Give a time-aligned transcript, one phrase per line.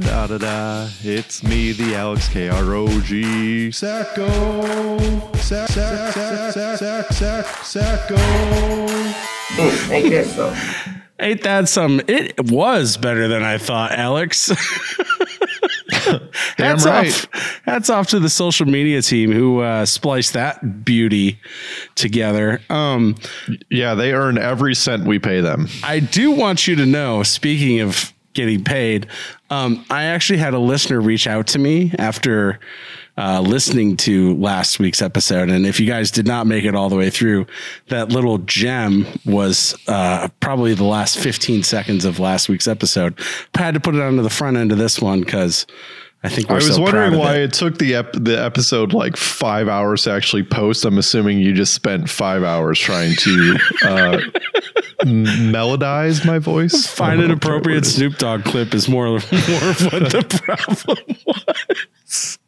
[0.00, 0.88] da da da.
[1.02, 3.70] It's me, the Alex K R O G.
[3.70, 4.98] Sacco.
[5.34, 8.16] Sack, sack, sack, sack, sack, sack, Sacco.
[9.92, 10.54] Ain't that so?
[11.18, 12.00] Ain't that some?
[12.08, 14.48] It was better than I thought, Alex.
[16.58, 17.08] hats right.
[17.08, 17.26] off.
[17.64, 21.40] Hats off to the social media team who uh, spliced that beauty
[21.94, 22.60] together.
[22.68, 23.16] Um,
[23.70, 25.68] Yeah, they earn every cent we pay them.
[25.82, 29.06] I do want you to know, speaking of getting paid,
[29.50, 32.58] um, I actually had a listener reach out to me after
[33.18, 35.48] uh, listening to last week's episode.
[35.48, 37.46] And if you guys did not make it all the way through,
[37.88, 43.18] that little gem was uh, probably the last 15 seconds of last week's episode.
[43.54, 45.66] I had to put it onto the front end of this one because
[46.22, 47.42] I think we're I was so proud wondering of why it.
[47.44, 47.52] it.
[47.52, 50.84] took the ep- the episode like five hours to actually post.
[50.84, 54.18] I'm assuming you just spent five hours trying to uh,
[55.04, 56.86] melodize my voice.
[56.96, 62.38] Find an appropriate Snoop Dogg clip is more, more of what the problem was.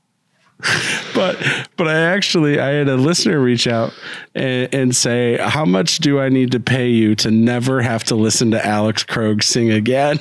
[1.15, 1.37] But
[1.77, 3.93] but I actually I had a listener reach out
[4.35, 8.17] and, and say, How much do I need to pay you to never have to
[8.17, 10.19] listen to Alex Krog sing again?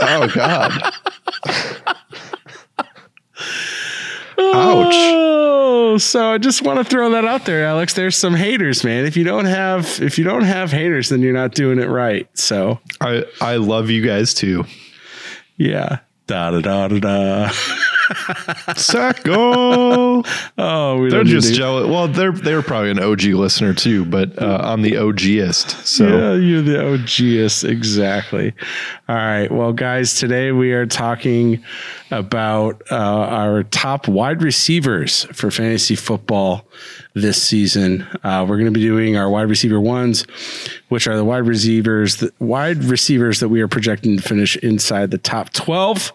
[0.00, 0.92] Oh God!
[4.54, 7.94] Oh, so I just want to throw that out there, Alex.
[7.94, 9.04] There's some haters, man.
[9.04, 12.28] If you don't have if you don't have haters, then you're not doing it right.
[12.38, 14.64] So I I love you guys too.
[15.56, 15.98] yeah.
[16.26, 17.52] Da da da da da.
[18.76, 20.22] Sacco.
[20.58, 21.88] Oh, we They're just jealous.
[21.88, 25.86] Well, they're they're probably an OG listener too, but uh, I'm the OGist.
[25.86, 27.64] So Yeah, you're the OGS.
[27.64, 28.52] Exactly.
[29.08, 29.50] All right.
[29.50, 31.62] Well, guys, today we are talking
[32.10, 36.66] about uh, our top wide receivers for fantasy football
[37.14, 38.06] this season.
[38.22, 40.24] Uh, we're going to be doing our wide receiver ones,
[40.88, 45.10] which are the wide receivers, the wide receivers that we are projecting to finish inside
[45.10, 46.12] the top 12.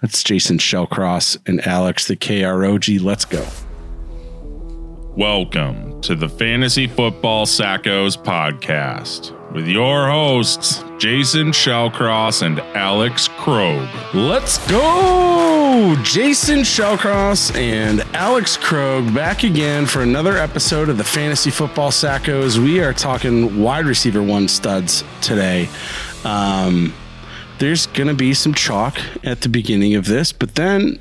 [0.00, 3.00] That's Jason Shellcross and Alex, the KROG.
[3.02, 3.44] Let's go.
[5.16, 13.88] Welcome to the Fantasy Football Sackos podcast with your hosts, Jason Shellcross and Alex Krog.
[14.14, 15.96] Let's go!
[16.04, 22.56] Jason Shellcross and Alex Krog back again for another episode of the Fantasy Football Sackos.
[22.56, 25.68] We are talking wide receiver one studs today.
[26.24, 26.94] Um,
[27.58, 31.00] there's going to be some chalk at the beginning of this, but then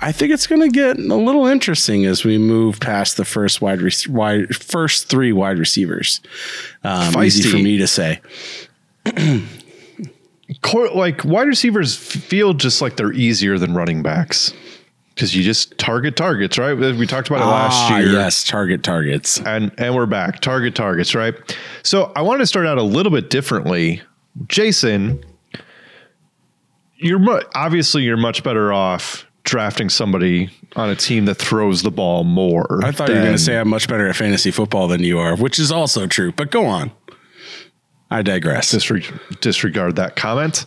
[0.00, 3.60] I think it's going to get a little interesting as we move past the first
[3.62, 6.20] wide, rec- wide first three wide receivers.
[6.84, 8.20] Um, easy for me to say.
[10.62, 14.52] Cor- like wide receivers feel just like they're easier than running backs
[15.14, 16.74] because you just target targets, right?
[16.74, 18.12] We talked about it last Ah, year.
[18.12, 19.40] yes, target targets.
[19.40, 21.34] and and we're back target targets right
[21.82, 24.00] so i want to start out a little bit differently
[24.46, 25.22] jason
[26.96, 31.90] you're mu- obviously you're much better off drafting somebody on a team that throws the
[31.90, 34.88] ball more I thought you were going to say I'm much better at fantasy football
[34.88, 36.32] than you are, which is also true.
[36.32, 36.90] But go on.
[38.10, 38.72] I digress.
[38.74, 40.64] disre- disregard that comment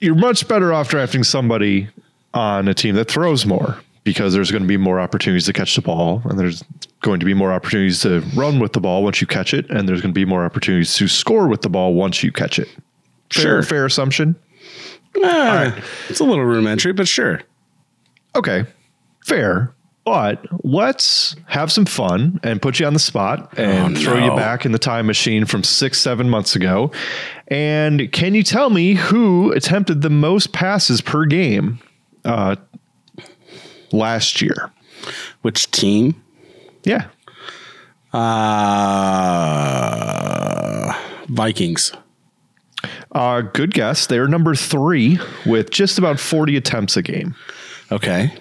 [0.00, 1.88] you're much better off drafting somebody
[2.34, 5.76] on a team that throws more because there's going to be more opportunities to catch
[5.76, 6.62] the ball and there's
[7.00, 9.88] going to be more opportunities to run with the ball once you catch it and
[9.88, 12.68] there's going to be more opportunities to score with the ball once you catch it
[13.30, 13.62] fair Sure.
[13.62, 14.34] fair assumption
[15.22, 15.76] Ah,
[16.08, 17.40] It's a little rudimentary, but sure.
[18.36, 18.64] okay
[19.24, 19.72] fair
[20.04, 24.36] but let's have some fun and put you on the spot and Oh, throw you
[24.36, 26.92] back in the time machine from six, seven months ago.
[27.48, 31.78] And can you tell me who attempted the most passes per game
[32.22, 32.56] uh,
[33.92, 34.70] last year?
[35.40, 36.22] Which team?
[36.82, 37.06] Yeah.
[39.24, 40.92] Uh,
[41.28, 41.92] Vikings.
[43.14, 44.06] Uh, good guess.
[44.06, 47.34] They're number three with just about 40 attempts a game.
[47.92, 48.32] Okay.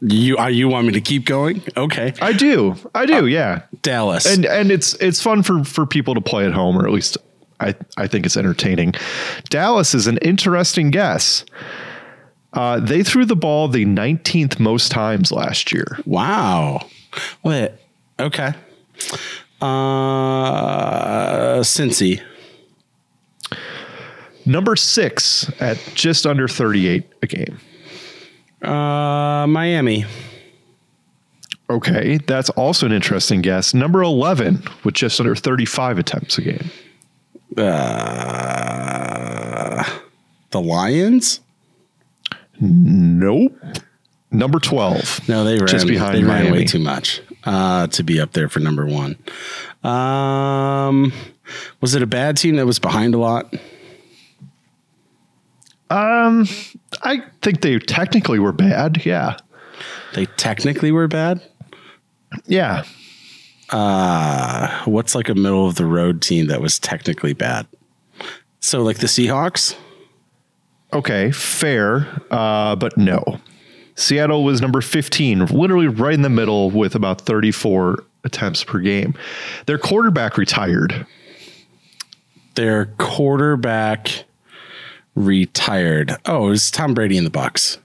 [0.00, 1.62] You uh, you want me to keep going?
[1.76, 2.12] Okay.
[2.20, 2.74] I do.
[2.94, 3.26] I do.
[3.26, 3.62] yeah.
[3.82, 4.26] Dallas.
[4.26, 7.16] and and it's it's fun for for people to play at home, or at least
[7.60, 8.92] I I think it's entertaining.
[9.48, 11.44] Dallas is an interesting guess.
[12.52, 15.98] Uh, they threw the ball the 19th most times last year.
[16.06, 16.86] wow.
[17.42, 17.70] Wait.
[18.20, 18.52] Okay.
[19.60, 22.22] Uh, Cincy.
[24.46, 27.58] Number six at just under 38 a game.
[28.62, 30.06] Uh, Miami.
[31.68, 33.74] Okay, that's also an interesting guess.
[33.74, 36.70] Number 11 with just under 35 attempts a game.
[37.56, 38.24] Uh,
[40.50, 41.40] the Lions.
[42.60, 43.52] Nope.
[44.30, 45.28] Number 12.
[45.28, 48.48] No, they ran Just behind They ran way too much uh, to be up there
[48.48, 49.16] for number one.
[49.82, 51.12] Um,
[51.80, 53.54] was it a bad team that was behind a lot?
[55.90, 56.46] Um,
[57.02, 59.04] I think they technically were bad.
[59.04, 59.36] Yeah.
[60.14, 61.40] They technically were bad.
[62.46, 62.84] Yeah.
[63.70, 67.66] Uh, what's like a middle of the road team that was technically bad?
[68.60, 69.76] So like the Seahawks.
[70.92, 73.22] Okay, fair, uh, but no.
[73.96, 79.14] Seattle was number 15, literally right in the middle with about 34 attempts per game.
[79.66, 81.06] Their quarterback retired.
[82.54, 84.25] Their quarterback
[85.16, 86.16] retired.
[86.26, 87.78] Oh, it was Tom Brady in the Bucs.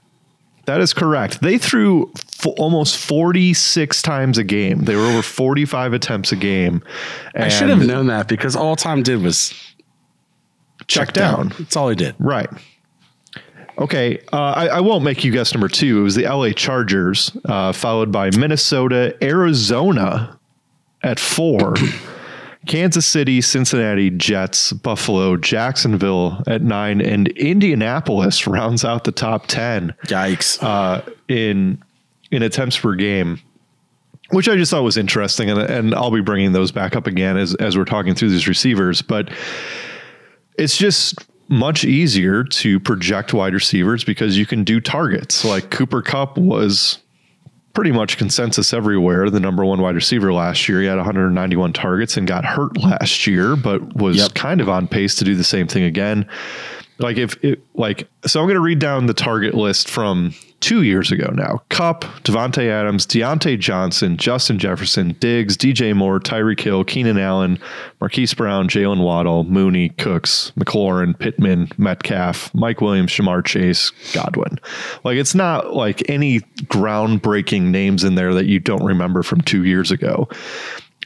[0.66, 1.40] That is correct.
[1.40, 4.84] They threw f- almost 46 times a game.
[4.84, 6.84] They were over 45 attempts a game.
[7.34, 9.52] I should have known that because all Tom did was
[10.86, 11.52] check down.
[11.58, 12.14] That's all he did.
[12.20, 12.48] Right.
[13.78, 16.00] Okay, uh, I, I won't make you guess number two.
[16.00, 20.38] It was the LA Chargers, uh, followed by Minnesota, Arizona
[21.02, 21.74] at four,
[22.66, 29.94] Kansas City, Cincinnati, Jets, Buffalo, Jacksonville at nine, and Indianapolis rounds out the top ten
[30.06, 30.62] Yikes.
[30.62, 31.82] uh, in
[32.30, 33.40] in attempts per game,
[34.30, 37.36] which I just thought was interesting, and and I'll be bringing those back up again
[37.36, 39.30] as as we're talking through these receivers, but
[40.56, 41.18] it's just
[41.48, 45.44] much easier to project wide receivers because you can do targets.
[45.44, 46.98] Like Cooper Kupp was
[47.74, 50.80] pretty much consensus everywhere, the number one wide receiver last year.
[50.80, 54.34] He had 191 targets and got hurt last year, but was Yep.
[54.34, 56.26] kind of on pace to do the same thing again.
[56.98, 61.12] Like if it like so I'm gonna read down the target list from two years
[61.12, 61.60] ago now.
[61.68, 67.58] Kupp, Davante Adams, Diontae Johnson, Justin Jefferson, Diggs, DJ Moore, Tyreek Hill, Keenan Allen,
[68.00, 74.58] Marquise Brown, Jaylen Waddle, Mooney, Cooks, McLaurin, Pittman, Metcalf, Mike Williams, Ja'Marr Chase, Godwin.
[75.04, 79.64] Like it's not like any groundbreaking names in there that you don't remember from two
[79.64, 80.28] years ago.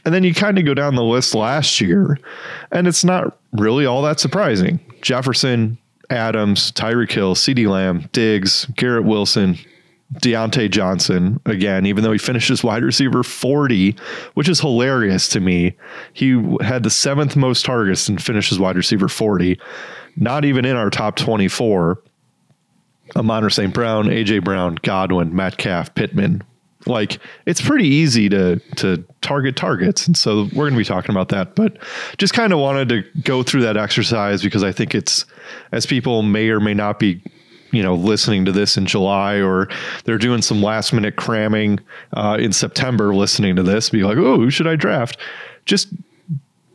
[0.05, 2.17] And then you kind of go down the list last year,
[2.71, 4.79] and it's not really all that surprising.
[5.01, 5.77] Jefferson,
[6.09, 9.57] Adams, Tyreek Hill, CeeDee Lamb, Diggs, Garrett Wilson,
[10.13, 13.95] Diontae Johnson, again, even though he finished as wide receiver 40,
[14.35, 15.75] which is hilarious to me.
[16.13, 19.59] He had the seventh most targets and finished as wide receiver 40,
[20.15, 22.01] not even in our top 24.
[23.15, 23.73] Amon St.
[23.73, 26.43] Brown, AJ Brown, Godwin, Matt Metcalf, Pittman.
[26.87, 31.11] Like it's pretty easy to to target targets, and so we're going to be talking
[31.11, 31.55] about that.
[31.55, 31.77] But
[32.17, 35.25] just kind of wanted to go through that exercise because I think it's
[35.71, 37.21] as people may or may not be,
[37.71, 39.69] you know, listening to this in July or
[40.05, 41.79] they're doing some last minute cramming
[42.13, 45.17] uh, in September, listening to this, be like, oh, who should I draft?
[45.65, 45.89] Just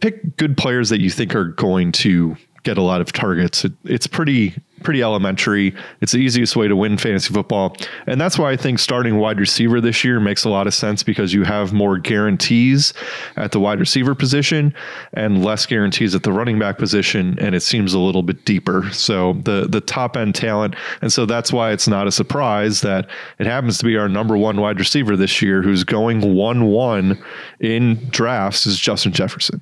[0.00, 3.64] pick good players that you think are going to get a lot of targets.
[3.64, 5.72] It, it's pretty pretty elementary.
[6.00, 7.76] It's the easiest way to win fantasy football,
[8.06, 11.04] and that's why I think starting wide receiver this year makes a lot of sense
[11.04, 12.92] because you have more guarantees
[13.36, 14.74] at the wide receiver position
[15.12, 18.90] and less guarantees at the running back position, and it seems a little bit deeper.
[18.92, 23.08] So the the top end talent, and so that's why it's not a surprise that
[23.38, 27.22] it happens to be our number one wide receiver this year, who's going one one
[27.60, 29.60] in drafts, is Justin Jefferson.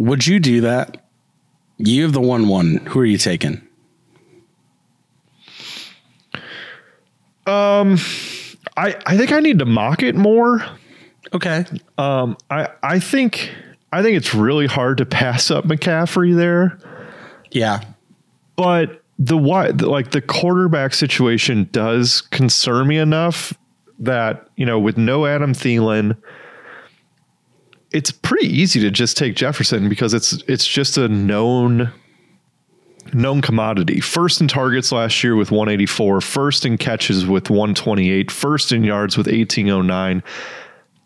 [0.00, 0.96] Would you do that?
[1.76, 2.76] You have the one one.
[2.88, 3.60] Who are you taking?
[7.46, 7.98] Um,
[8.76, 10.64] I, I think I need to mock it more.
[11.34, 11.64] Okay.
[11.98, 13.52] Um, I I think
[13.92, 16.78] I think it's really hard to pass up McCaffrey there,
[17.50, 17.80] Yeah.
[18.56, 23.52] but the why like the quarterback situation does concern me enough
[23.98, 26.16] that you know with no Adam Thielen,
[27.92, 31.92] it's pretty easy to just take Jefferson because it's it's just a known
[33.12, 34.00] known commodity.
[34.00, 39.16] First in targets last year with 184, first in catches with 128, first in yards
[39.16, 40.22] with 1809,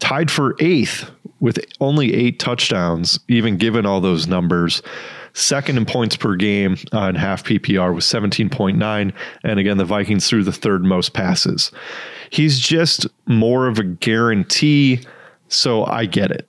[0.00, 1.11] tied for eighth
[1.41, 4.83] with only eight touchdowns, even given all those numbers.
[5.37, 9.12] Second in points per game uh, in half PPR with 17.9.
[9.43, 11.73] And again, the Vikings threw the third most passes.
[12.31, 15.00] He's just more of a guarantee.
[15.49, 16.49] So I get it.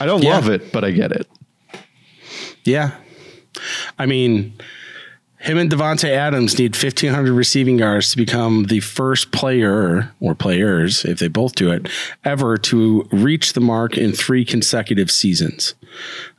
[0.00, 0.30] I don't Yeah.
[0.34, 1.26] love it, but I get it.
[2.64, 2.92] Yeah.
[3.98, 4.52] I mean,
[5.38, 11.04] him and Davante Adams need 1,500 receiving yards to become the first player or players,
[11.04, 11.88] if they both do it,
[12.24, 15.74] ever to reach the mark in three consecutive seasons.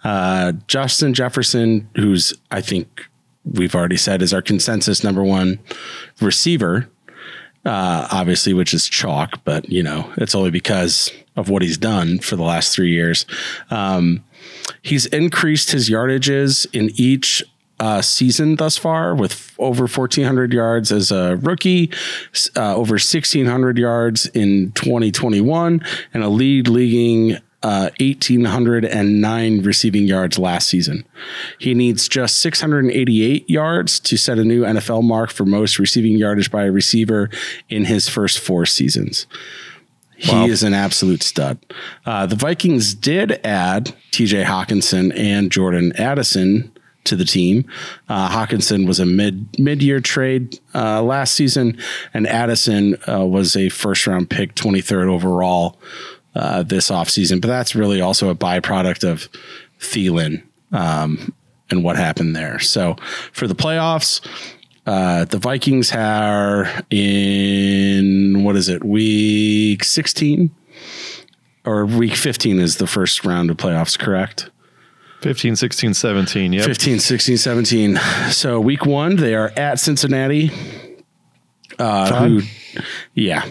[0.03, 3.05] Uh, Justin Jefferson, who's, I think
[3.45, 5.59] we've already said, is our consensus number one
[6.21, 6.89] receiver,
[7.65, 12.19] uh, obviously, which is chalk, but, you know, it's only because of what he's done
[12.19, 13.25] for the last three years.
[13.69, 14.23] Um,
[14.81, 17.43] He's increased his yardages in each
[17.79, 21.91] uh, season thus far with over 1,400 yards as a rookie,
[22.55, 25.81] uh, over 1,600 yards in 2021,
[26.13, 31.05] and a lead leading uh, 1,809 receiving yards last season.
[31.59, 36.51] He needs just 688 yards to set a new NFL mark for most receiving yardage
[36.51, 37.29] by a receiver
[37.67, 39.27] in his first four seasons.
[40.17, 41.59] He is an absolute stud.
[42.05, 46.71] Uh, the Vikings did add TJ Hockenson and Jordan Addison
[47.03, 47.65] to the team.
[48.09, 51.77] Uh, Hockenson was a mid mid year trade uh, last season,
[52.13, 55.79] and Addison uh, was a first round pick, 23rd overall
[56.35, 57.41] uh, this offseason.
[57.41, 59.29] But that's really also a byproduct of
[59.79, 61.33] Thielen um,
[61.69, 62.59] and what happened there.
[62.59, 62.95] So
[63.31, 64.21] for the playoffs,
[64.87, 70.49] uh, the Vikings are in what is it, week 16?
[71.65, 74.49] Or week 15 is the first round of playoffs, correct?
[75.21, 76.53] 15, 16, 17.
[76.53, 76.65] Yep.
[76.65, 77.99] 15, 16, 17.
[78.29, 80.51] So week one, they are at Cincinnati.
[81.77, 82.41] Uh, who,
[83.13, 83.45] yeah.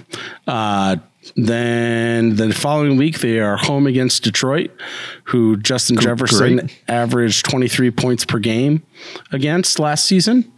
[0.46, 0.96] Uh,
[1.34, 4.70] then the following week, they are home against Detroit,
[5.24, 6.82] who Justin Jefferson great.
[6.88, 8.82] averaged 23 points per game
[9.32, 10.50] against last season.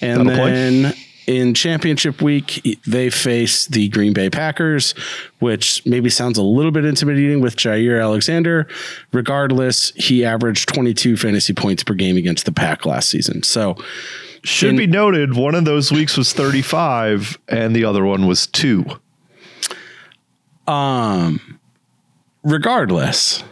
[0.00, 0.50] And That'll play.
[0.52, 0.94] then
[1.26, 4.92] in championship week, they face the Green Bay Packers,
[5.40, 8.68] which maybe sounds a little bit intimidating with Jaire Alexander.
[9.12, 13.42] Regardless, he averaged 22 fantasy points per game against the Pack last season.
[13.42, 13.76] So,
[14.44, 18.46] Should in- be noted, one of those weeks was 35 and the other one was
[18.46, 18.84] two.
[22.42, 23.42] Regardless,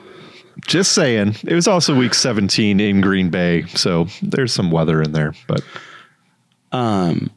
[0.67, 1.37] Just saying.
[1.47, 3.65] It was also week 17 in Green Bay.
[3.67, 5.35] So there's some weather in there.
[5.47, 5.63] But
[6.73, 7.31] um,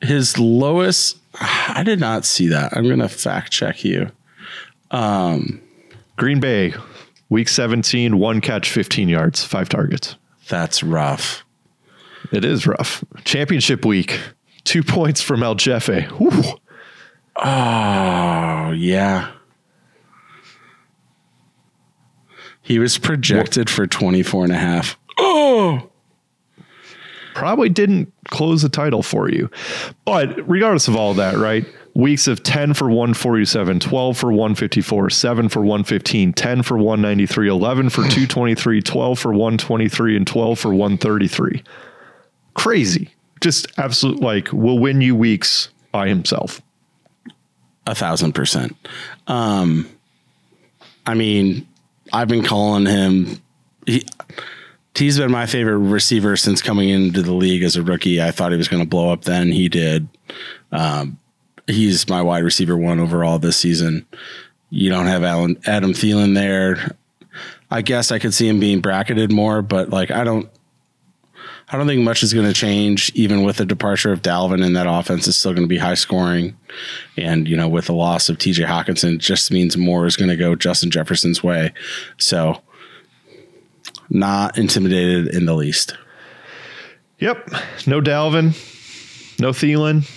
[0.00, 2.76] his lowest, I did not see that.
[2.76, 4.10] I'm going to fact check you.
[4.90, 5.60] Um,
[6.16, 6.74] Green Bay,
[7.28, 10.16] week 17, one catch, 15 yards, five targets.
[10.48, 11.44] That's rough.
[12.32, 13.04] It is rough.
[13.24, 14.18] Championship week,
[14.64, 16.06] two points from El Jefe.
[16.18, 16.58] Whew.
[17.36, 19.30] Oh, yeah.
[22.62, 24.96] He was projected for 24 and a half.
[25.18, 25.90] Oh,
[27.34, 29.50] Probably didn't close the title for you.
[30.04, 31.66] But regardless of all that, right?
[31.94, 37.90] Weeks of 10 for 147, 12 for 154, 7 for 115, 10 for 193, 11
[37.90, 41.62] for 223, 12 for 123, and 12 for 133.
[42.54, 43.10] Crazy.
[43.40, 46.62] Just absolute, like, will win you weeks by himself.
[47.86, 48.76] A thousand percent.
[49.26, 49.88] Um,
[51.06, 51.66] I mean,
[52.12, 53.40] I've been calling him.
[53.86, 54.06] He,
[54.94, 58.22] he's been my favorite receiver since coming into the league as a rookie.
[58.22, 59.24] I thought he was going to blow up.
[59.24, 60.08] Then he did.
[60.72, 61.18] Um,
[61.66, 64.06] he's my wide receiver one overall this season.
[64.70, 66.96] You don't have Alan, Adam Thielen there.
[67.70, 70.48] I guess I could see him being bracketed more, but like I don't.
[71.68, 74.76] I don't think much is going to change, even with the departure of Dalvin, and
[74.76, 76.56] that offense is still going to be high scoring.
[77.16, 80.28] And, you know, with the loss of TJ Hockenson, it just means more is going
[80.28, 81.72] to go Justin Jefferson's way.
[82.18, 82.60] So,
[84.10, 85.96] not intimidated in the least.
[87.18, 87.48] Yep.
[87.86, 88.52] No Dalvin,
[89.40, 90.08] no Thielen.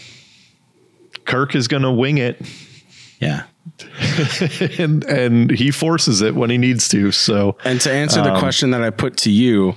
[1.25, 2.41] Kirk is going to wing it,
[3.19, 3.43] Yeah.
[4.79, 7.11] and and he forces it when he needs to.
[7.11, 9.75] So And to answer the um, question that I put to you,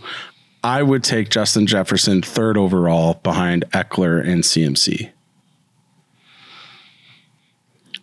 [0.62, 5.10] I would take Justin Jefferson third overall behind Ekeler and CMC.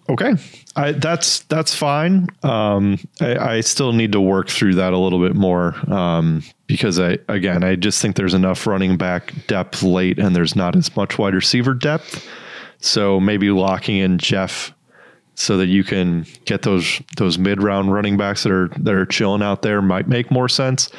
[0.10, 0.36] Okay,
[0.76, 2.28] I, that's that's fine.
[2.42, 6.98] Um, I, I still need to work through that a little bit more um, because
[6.98, 10.96] I again I just think there's enough running back depth late and there's not as
[10.96, 12.26] much wide receiver depth.
[12.80, 14.74] So maybe locking in Jeff
[15.36, 19.06] so that you can get those those mid round running backs that are that are
[19.06, 20.90] chilling out there might make more sense.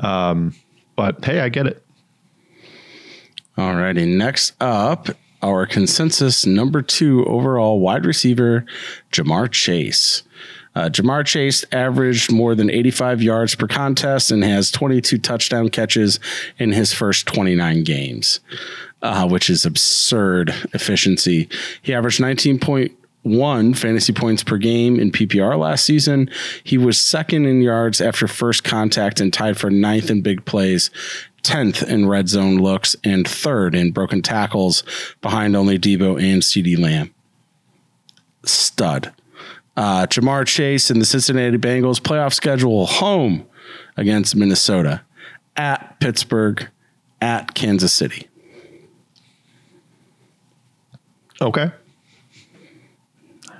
[0.00, 0.54] Um,
[0.98, 1.80] but hey, I get it.
[3.56, 4.16] Alrighty.
[4.16, 5.06] Next up,
[5.42, 8.66] our consensus number two overall wide receiver,
[9.12, 10.24] Ja'Marr Chase.
[10.74, 16.18] Uh, Ja'Marr Chase averaged more than 85 yards per contest and has 22 touchdown catches
[16.58, 18.40] in his first 29 games,
[19.00, 21.48] uh, which is absurd efficiency.
[21.80, 22.92] He averaged 19.1
[23.74, 26.30] fantasy points per game in PPR last season.
[26.64, 30.90] He was second in yards after first contact and tied for ninth in big plays
[31.42, 34.82] 10th in red zone looks and third in broken tackles
[35.20, 37.14] behind only Deebo and CeeDee Lamb.
[38.44, 39.12] Stud.
[39.76, 43.46] Uh, Ja'Marr Chase and the Cincinnati Bengals playoff schedule home
[43.96, 45.02] against Minnesota,
[45.56, 46.68] at Pittsburgh,
[47.20, 48.28] at Kansas City.
[51.40, 51.70] Okay.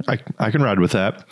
[0.08, 1.24] I I can ride with that.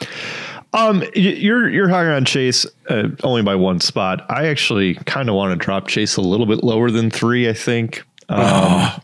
[0.73, 4.25] Um, you're you're higher on Chase uh, only by one spot.
[4.29, 7.49] I actually kind of want to drop Chase a little bit lower than three.
[7.49, 8.05] I think.
[8.29, 9.01] Um,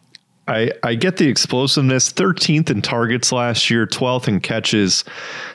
[0.49, 2.13] I I get the explosiveness.
[2.13, 5.05] 13th in targets last year, 12th in catches,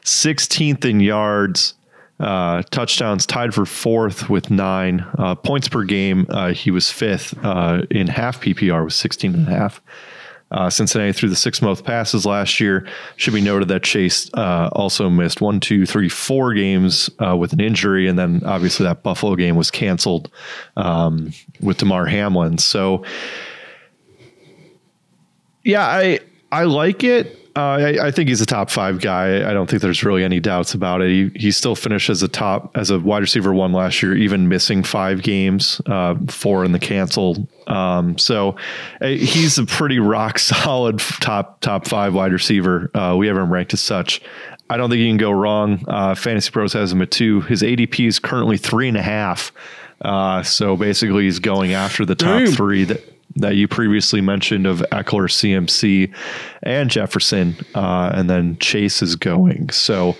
[0.04, 1.74] 16th in yards.
[2.20, 5.06] Uh, touchdowns tied for fourth with nine.
[5.20, 9.48] Uh, points per game, uh, he was fifth uh, in half PPR with 16 and
[9.48, 9.82] a half.
[10.50, 12.88] Uh, Cincinnati threw the six most passes last year.
[13.18, 17.54] Should be noted that Chase uh, also missed one, two, three, four games uh, with
[17.54, 20.32] an injury, and then obviously that Buffalo game was canceled
[20.78, 22.58] um, with Damar Hamlin.
[22.58, 23.04] So,
[25.64, 26.20] yeah, I
[26.52, 27.47] I like it.
[27.58, 29.38] Uh, I, I, think he's a top five guy.
[29.38, 31.10] I don't think there's really any doubts about it.
[31.10, 34.48] He, he still finished as a top as a wide receiver one last year, even
[34.48, 37.48] missing five games, uh, four in the cancel.
[37.66, 38.58] Um, so
[39.02, 42.92] uh, he's a pretty rock solid top top five wide receiver.
[42.94, 44.22] Uh, we have him ranked as such.
[44.70, 45.84] I don't think you can go wrong.
[45.88, 47.42] Uh, Fantasy Pros has him at two.
[47.42, 49.52] His ADP is currently three and a half.
[50.02, 52.52] Uh, so basically, he's going after the top Damn.
[52.52, 56.14] three that that you previously mentioned of Ekeler, CMC,
[56.64, 59.70] and Jefferson, uh, and then Chase is going.
[59.70, 60.16] So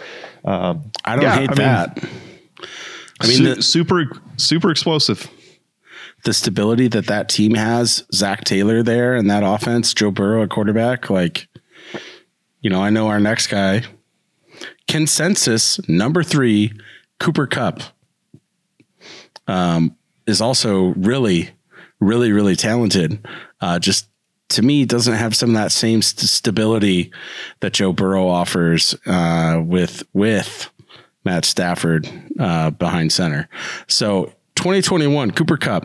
[0.46, 2.04] um, I don't yeah, hate I mean, that.
[3.20, 4.06] I mean, su- the, super
[4.38, 5.30] super explosive.
[6.24, 10.50] the stability that that team has, Zac Taylor there and that offense, Joe Burrow at
[10.50, 11.48] quarterback, like,
[12.62, 13.84] you know, I know our next guy,
[14.88, 16.74] consensus number three,
[17.20, 17.82] Cooper Kupp,
[19.48, 19.96] um,
[20.26, 21.52] is also really,
[22.00, 23.26] really, really talented.
[23.62, 24.08] Uh, just
[24.50, 27.12] to me, doesn't have some of that same st- stability
[27.60, 30.70] that Joe Burrow offers uh, with with
[31.26, 33.50] Matt Stafford uh, behind center.
[33.88, 35.84] So 2021 Cooper Kupp,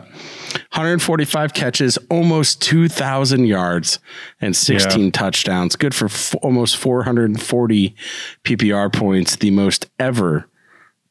[0.71, 3.99] 145 catches, almost 2,000 yards,
[4.39, 5.11] and 16 Yeah.
[5.11, 5.75] touchdowns.
[5.75, 7.95] Good for f- almost 440
[8.43, 10.47] PPR points, the most ever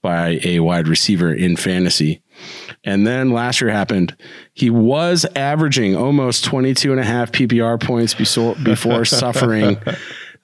[0.00, 2.21] by a wide receiver in fantasy.
[2.84, 4.16] And then last year happened.
[4.54, 9.78] He was averaging almost 22 and a half PPR points before, before suffering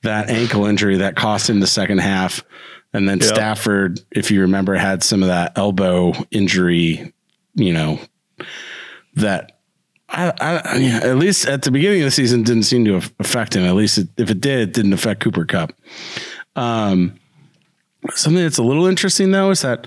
[0.02, 2.45] that ankle injury that cost him the second half.
[2.93, 3.28] And then Yep.
[3.28, 7.12] Stafford, if you remember, had some of that elbow injury,
[7.55, 8.00] you know,
[9.14, 9.59] that
[10.09, 13.65] I, I, at least at the beginning of the season didn't seem to affect him.
[13.65, 15.73] At least it, if it did, it didn't affect Cooper Kupp.
[16.56, 17.18] Um,
[18.15, 19.87] something that's a little interesting though is that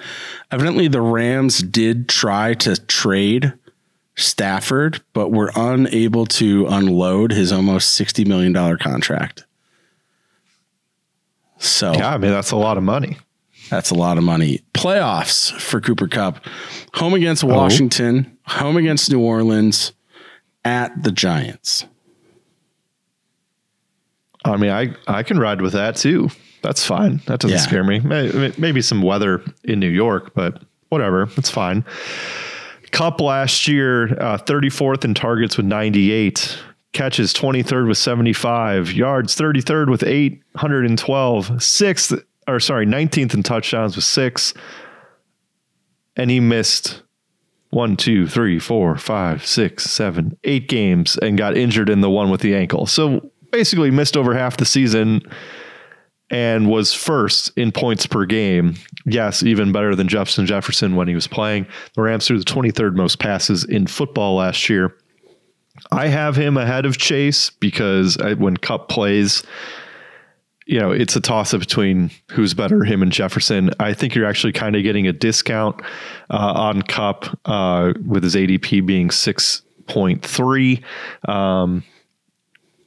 [0.51, 3.53] evidently the Rams did try to trade
[4.15, 9.45] Stafford, but were unable to unload his almost sixty million dollar contract.
[11.57, 13.17] So Yeah, I mean that's a lot of money.
[13.69, 14.61] that's a lot of money.
[14.73, 16.43] Playoffs for Cooper Kupp.
[16.95, 17.47] Home against oh.
[17.47, 19.93] Washington, home against New Orleans,
[20.65, 21.85] at the Giants.
[24.43, 26.29] I mean, I I can ride with that too.
[26.61, 27.21] That's fine.
[27.25, 27.61] That doesn't Yeah.
[27.63, 27.99] scare me.
[28.57, 31.27] Maybe some weather in New York, but whatever.
[31.37, 31.83] It's fine.
[32.91, 36.57] Kupp last year, uh, 34th in targets with 98,
[36.93, 42.13] catches 23rd with 75, yards 33rd with 812, sixth
[42.47, 44.53] or sorry, 19th in touchdowns with six,
[46.17, 47.01] and he missed
[47.69, 52.29] one, two, three, four, five, six, seven, eight games and got injured in the one
[52.29, 52.85] with the ankle.
[52.85, 55.21] So basically missed over half the season
[56.31, 58.75] and was first in points per game.
[59.05, 61.67] Yes, even better than Jefferson Jefferson when he was playing.
[61.93, 64.95] The Rams threw the 23rd most passes in football last year.
[65.91, 69.43] I have him ahead of Chase because I, when Kupp plays,
[70.65, 73.71] you know, it's a toss up between who's better, him and Jefferson.
[73.79, 75.81] I think you're actually kind of getting a discount
[76.29, 80.83] uh, on Kupp uh, with his ADP being 6.3.
[81.29, 81.83] Um,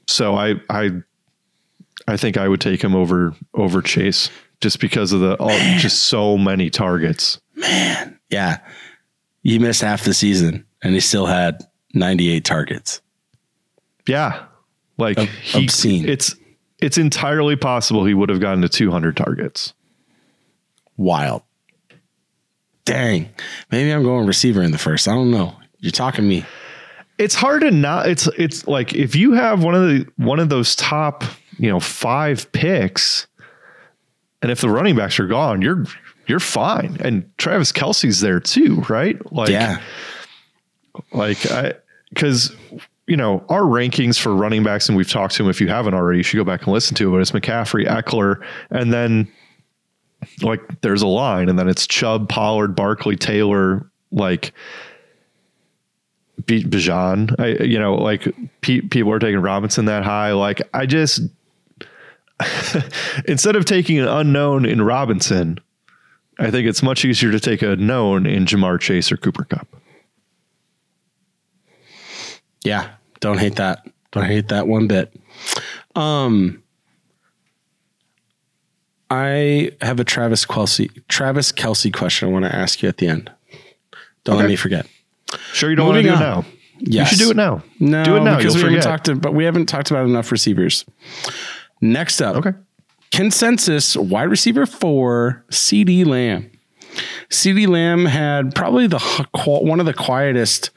[0.07, 1.03] so I, I,
[2.07, 6.05] I think I would take him over over Chase just because of the all, just
[6.05, 7.41] so many targets.
[7.55, 8.59] Man, yeah.
[9.43, 11.63] He missed half the season and he still had
[11.95, 13.01] 98 targets.
[14.07, 14.45] Yeah,
[14.99, 16.09] like Ob- he, obscene.
[16.09, 16.35] It's
[16.79, 19.73] it's entirely possible he would have gotten to 200 targets.
[20.97, 21.43] Wild.
[22.85, 23.31] Dang.
[23.71, 25.09] Maybe I'm going receiver in the first.
[25.09, 25.57] I don't know.
[25.79, 26.45] You're talking me.
[27.19, 30.49] it's hard to not it's it's like if you have one of the one of
[30.49, 31.25] those top
[31.59, 33.27] you know five picks
[34.43, 35.85] and if the running backs are gone you're
[36.27, 39.81] you're fine and travis kelce's there too right like yeah.
[41.13, 41.73] like i
[42.11, 42.55] because
[43.07, 45.95] you know our rankings for running backs and we've talked to them if you haven't
[45.95, 49.31] already you should go back and listen to it but it's mccaffrey ekeler and then
[50.41, 54.53] like there's a line and then it's chubb pollard barkley taylor like
[56.47, 58.27] B- Bijan, I, you know, like
[58.61, 60.33] pe- people are taking Robinson that high.
[60.33, 61.21] Like I just,
[63.27, 65.59] instead of taking an unknown in Robinson,
[66.39, 69.69] I think it's much easier to take a known in Ja'Marr Chase or Cooper Kupp.
[72.65, 72.91] Yeah.
[73.21, 73.87] Don't hate that.
[74.11, 75.15] Don't hate that one bit.
[75.95, 76.63] Um,
[79.11, 83.07] I have a Travis Kelce Travis Kelce question I want to ask you at the
[83.09, 83.31] end.
[84.25, 84.87] Don't let me forget.
[85.53, 86.45] Sure, you don't want to Moving do it now.
[86.81, 87.13] Yes.
[87.13, 87.63] You should do it now.
[87.79, 88.37] No, do it now.
[88.39, 89.05] because You'll we haven't forget.
[89.05, 90.85] talked, but we haven't talked about enough receivers.
[91.85, 92.53] Next up, Okay.
[93.13, 96.51] consensus wide receiver four, CeeDee Lamb.
[97.29, 98.99] CeeDee Lamb had probably the
[99.45, 100.71] one of the quietest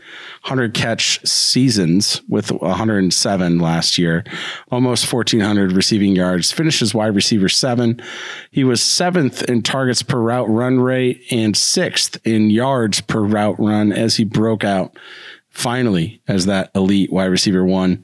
[0.44, 4.26] 100 catch seasons with 107 last year,
[4.70, 6.52] almost 1,400 receiving yards.
[6.52, 8.02] Finishes wide receiver seven.
[8.52, 13.60] He was seventh in targets per route run rate and sixth in yards per route
[13.60, 14.98] run as he broke out
[15.50, 18.04] finally as that elite wide receiver one.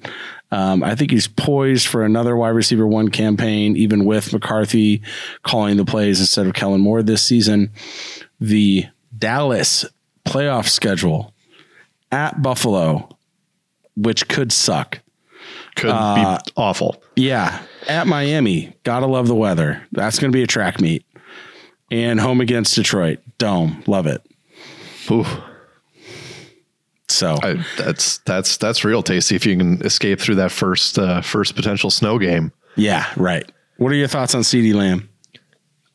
[0.53, 5.01] Um, I think he's poised for another wide receiver one campaign, even with McCarthy
[5.41, 7.71] calling the plays instead of Kellen Moore this season.
[8.39, 8.85] The
[9.17, 9.85] Dallas
[10.25, 11.33] playoff schedule
[12.11, 13.09] at Buffalo,
[13.95, 14.99] which could suck.
[15.75, 17.01] Could Uh, be awful.
[17.15, 19.81] Yeah, at Miami, gotta love the weather.
[19.91, 21.03] That's going to be a track meet.
[21.91, 24.21] And home against Detroit, dome, love it.
[25.11, 25.25] Ooh,
[27.13, 31.21] So I, that's that's that's real tasty if you can escape through that first uh,
[31.21, 32.51] first potential snow game.
[32.75, 33.49] yeah, right.
[33.77, 35.09] What are your thoughts on CeeDee Lamb?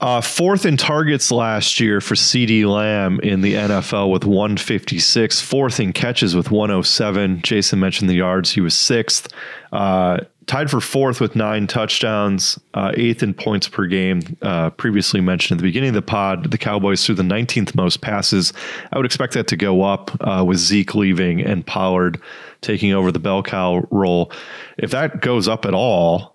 [0.00, 5.40] Uh, fourth in targets last year for CeeDee Lamb in the NFL with 156.
[5.40, 7.42] Fourth in catches with 107.
[7.42, 8.52] Jason mentioned the yards.
[8.52, 9.28] He was sixth.
[9.72, 12.58] Uh, tied for fourth with nine touchdowns.
[12.74, 14.22] Uh, eighth in points per game.
[14.42, 18.00] Uh, previously mentioned at the beginning of the pod, the Cowboys threw the 19th most
[18.00, 18.52] passes.
[18.90, 22.20] I would expect that to go up uh, with Zeke leaving and Pollard
[22.62, 24.32] taking over the bell cow role.
[24.78, 26.34] If that goes up at all,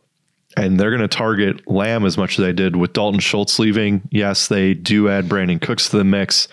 [0.56, 4.08] and they're going to target Lamb as much as they did with Dalton Schultz leaving.
[4.12, 6.47] Yes, they do add Brandin Cooks to the mix.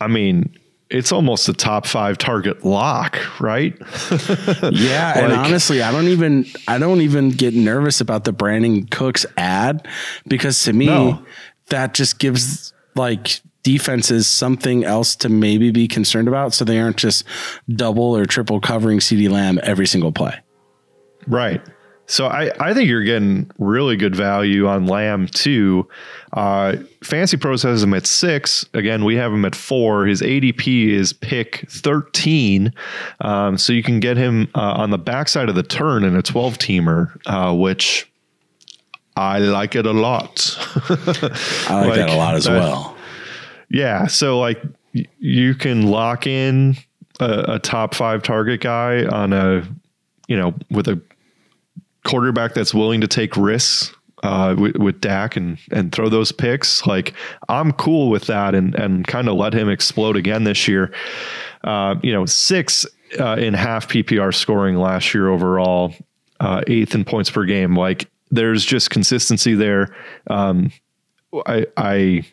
[0.00, 0.56] I mean,
[0.90, 3.76] it's almost a top five target lock, right?
[4.72, 9.24] Yeah, and honestly, I don't even I don't even get nervous about the Brandin Cooks
[9.36, 9.86] ad
[10.26, 11.22] because to me No.
[11.68, 16.96] that just gives like defenses something else to maybe be concerned about so they aren't
[16.96, 17.24] just
[17.68, 20.34] double or triple covering CeeDee Lamb every single play.
[21.26, 21.60] Right.
[22.10, 25.86] So I, I think you're getting really good value on Lamb too.
[26.32, 28.64] Uh, Fantasy Pros has him at six.
[28.72, 30.06] Again, we have him at four.
[30.06, 32.72] His ADP is pick 13.
[33.20, 36.22] Um, so you can get him uh, on the backside of the turn in a
[36.22, 38.10] 12 teamer, uh, which
[39.14, 40.56] I like it a lot.
[40.88, 42.96] I like, that a lot as that- well.
[43.68, 44.06] Yeah.
[44.06, 44.62] So like
[44.94, 46.76] y- you can lock in
[47.20, 49.62] a, a top five target guy on a,
[50.26, 50.98] you know, with a
[52.08, 56.86] quarterback that's willing to take risks uh, with, with Dak and and throw those picks.
[56.86, 57.14] Like
[57.48, 60.92] I'm cool with that and and kind of let him explode again this year.
[61.64, 62.86] Uh, you know, six
[63.20, 65.94] uh, in half PPR scoring last year overall,
[66.40, 67.76] uh, eighth in points per game.
[67.76, 69.94] Like there's just consistency there.
[70.28, 70.72] Um,
[71.46, 72.24] I I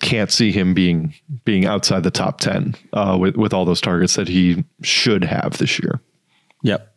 [0.00, 4.14] can't see him being being outside the top ten uh, with with all those targets
[4.14, 6.00] that he should have this year.
[6.62, 6.90] Yep.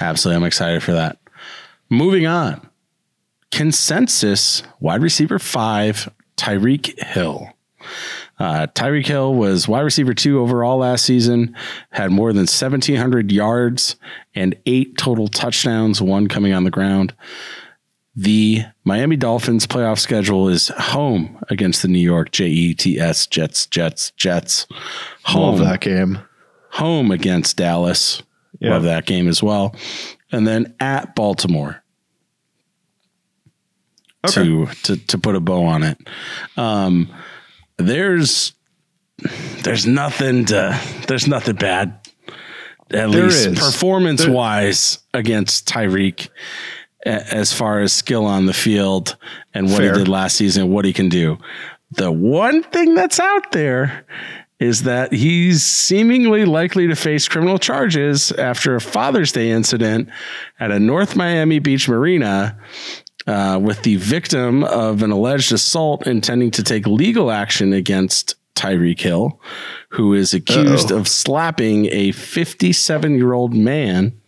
[0.00, 0.36] Absolutely.
[0.36, 1.18] I'm excited for that.
[1.90, 2.68] Moving on.
[3.50, 7.48] Consensus wide receiver five, Tyreek Hill.
[8.38, 11.54] Uh, Tyreek Hill was wide receiver two overall last season,
[11.90, 13.94] had more than 1,700 yards
[14.34, 17.14] and eight total touchdowns, one coming on the ground.
[18.16, 24.66] The Miami Dolphins playoff schedule is home against the New York Jets, Jets, Jets, Jets.
[25.26, 26.18] Home Love that game.
[26.70, 28.22] home against Dallas.
[28.60, 28.70] Yeah.
[28.70, 29.74] Love that game as well.
[30.32, 31.82] And then at Baltimore.
[34.28, 35.98] To, to to put a bow on it.
[36.56, 37.12] Um
[37.76, 38.54] there's
[39.62, 41.98] there's nothing to there's nothing bad
[42.90, 43.58] at There least is.
[43.58, 46.28] performance wise against Tyreek
[47.04, 49.16] as far as skill on the field
[49.52, 49.92] and what Fair.
[49.92, 51.36] he did last season, what he can do.
[51.90, 54.06] The one thing that's out there
[54.64, 60.08] is that he's seemingly likely to face criminal charges after a Father's Day incident
[60.58, 62.58] at a North Miami Beach marina
[63.26, 69.00] uh, with the victim of an alleged assault intending to take legal action against Tyreek
[69.00, 69.38] Hill,
[69.90, 70.98] who is accused Uh-oh.
[70.98, 74.18] of slapping a 57 year old man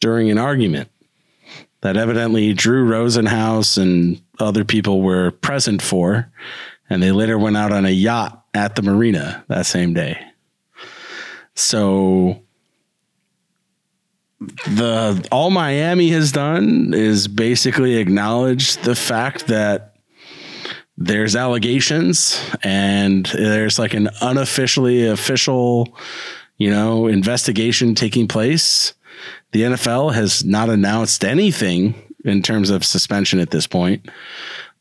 [0.00, 0.88] during an argument
[1.82, 6.30] that evidently Drew Rosenhaus and other people were present for.
[6.88, 10.18] And they later went out on a yacht at the marina that same day.
[11.54, 12.42] So
[14.66, 19.96] the all Miami has done is basically acknowledge the fact that
[20.98, 25.96] there's allegations and there's like an unofficially official,
[26.56, 28.94] you know, investigation taking place.
[29.52, 31.94] The NFL has not announced anything
[32.24, 34.08] in terms of suspension at this point.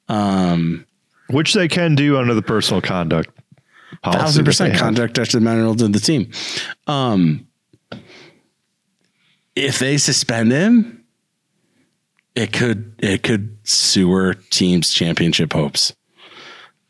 [0.07, 0.85] Um,
[1.29, 3.29] Which they can do under the personal conduct
[4.03, 4.19] policy.
[4.19, 6.29] thousand percent conduct detrimental to the team.
[6.87, 7.47] Um,
[9.55, 11.03] if they suspend him,
[12.35, 15.93] it could it could sewer teams championship hopes.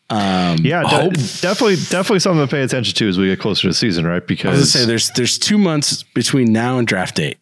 [0.10, 3.64] Um, Yeah, de- hope- definitely, definitely something to pay attention to as we get closer
[3.64, 4.14] to the season, right?
[4.14, 7.38] I was Because gonna say there's there's two months between now and draft date.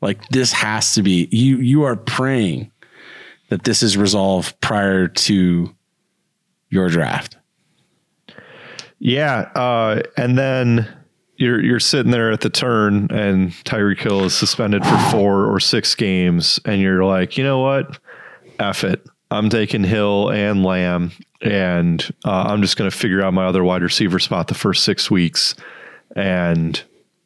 [0.00, 2.70] Like this has to be you you are praying
[3.50, 5.74] that this is resolved prior to
[6.72, 7.36] your draft.
[8.98, 10.88] Yeah, uh, and then
[11.36, 15.60] you're you're sitting there at the turn, and Tyreek Hill is suspended for four or
[15.60, 17.98] six games, and you're like, you know what,
[18.58, 23.34] F it, I'm taking Hill and Lamb, and uh, I'm just going to figure out
[23.34, 25.54] my other wide receiver spot the first six weeks,
[26.16, 26.82] and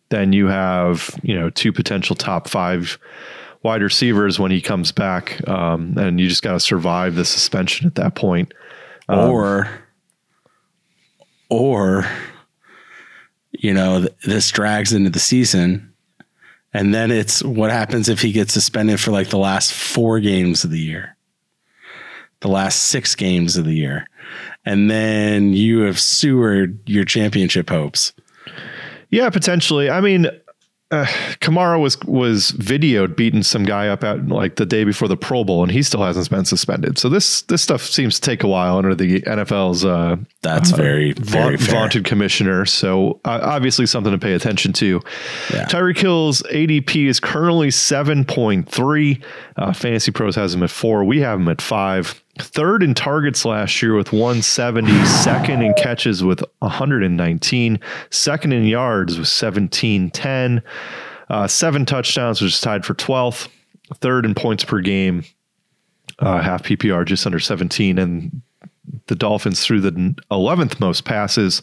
[0.09, 2.98] then you have you know two potential top five
[3.62, 7.87] wide receivers when he comes back, um, and you just got to survive the suspension
[7.87, 8.52] at that point.
[9.08, 9.68] Um, or
[11.48, 12.06] or
[13.52, 15.92] you know th- this drags into the season
[16.76, 20.62] and then it's what happens if he gets suspended for like the last four games
[20.62, 21.16] of the year?
[22.40, 24.06] The last six games of the year.
[24.66, 28.12] And then you have sewered your championship hopes.
[29.08, 29.88] Yeah, potentially.
[29.88, 30.26] I mean,
[30.92, 31.05] uh,
[31.40, 35.42] Kamara was was videoed beating some guy up at like the day before the Pro
[35.42, 36.96] Bowl, and he still hasn't been suspended.
[36.96, 41.12] So this this stuff seems to take a while under the NFL's uh, that's very
[41.14, 41.75] very fair.
[41.75, 42.66] vaunted commissioner.
[42.66, 45.01] So uh, obviously something to pay attention to.
[45.53, 45.64] Yeah.
[45.66, 49.20] Tyreek Hill's ADP is currently seven point three.
[49.57, 51.03] Uh, Fantasy Pros has him at four.
[51.05, 52.22] We have him at five.
[52.38, 59.12] Third in targets last year with 170, second in catches with 119, second in yards
[59.12, 60.62] with 1710.
[61.29, 63.49] Uh, seven touchdowns, which is tied for 12th.
[63.94, 65.25] Third in points per game,
[66.18, 67.99] uh, half PPR, just under 17.
[67.99, 68.42] And
[69.07, 69.92] the Dolphins threw the
[70.31, 71.62] 11th most passes.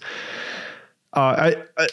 [1.16, 1.88] Uh, I, I,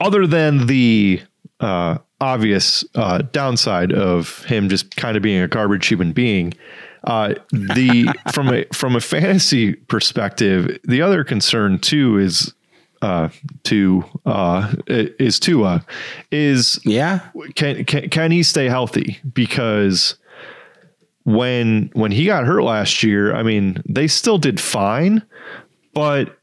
[0.00, 1.22] other than the
[1.60, 6.52] uh, obvious uh, downside of him just kind of being a garbage human being,
[7.06, 12.52] uh, the from a from a fantasy perspective, the other concern too is
[13.02, 13.28] uh,
[13.64, 15.84] to uh, is Tua
[16.30, 17.20] is yeah
[17.54, 19.18] can, can can he stay healthy?
[19.32, 20.16] Because
[21.24, 25.22] when when he got hurt last year, I mean, they still did fine,
[25.92, 26.38] but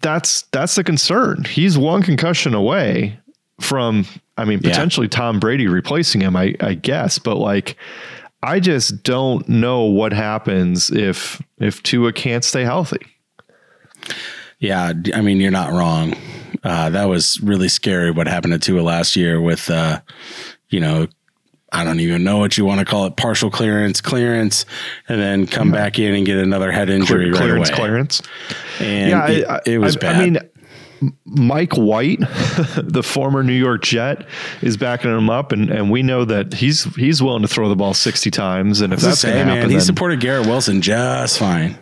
[0.00, 1.44] that's that's the concern.
[1.44, 3.18] He's one concussion away
[3.60, 4.04] from,
[4.36, 4.70] I mean, Yeah.
[4.70, 6.36] potentially Tom Brady replacing him.
[6.36, 7.76] I, I guess, but like,
[8.44, 13.06] I just don't know what happens if if Tua can't stay healthy.
[14.58, 16.14] Yeah, I mean you're not wrong.
[16.62, 20.00] Uh, that was really scary what happened to Tua last year with, uh,
[20.70, 21.06] you know,
[21.72, 24.64] I don't even know what you want to call it, partial clearance, clearance,
[25.08, 27.78] and then come back in and get another head injury right clearance, away.
[27.78, 28.22] clearance.
[28.78, 30.16] And yeah, it, I, it was I, bad.
[30.16, 30.38] I mean,
[31.24, 32.20] Mike White,
[32.76, 34.26] the former New York Jet,
[34.62, 37.76] is backing him up, and, and we know that he's he's willing to throw the
[37.76, 41.38] ball sixty times, and if that's going man, happen, he then, supported Garrett Wilson just
[41.38, 41.78] fine.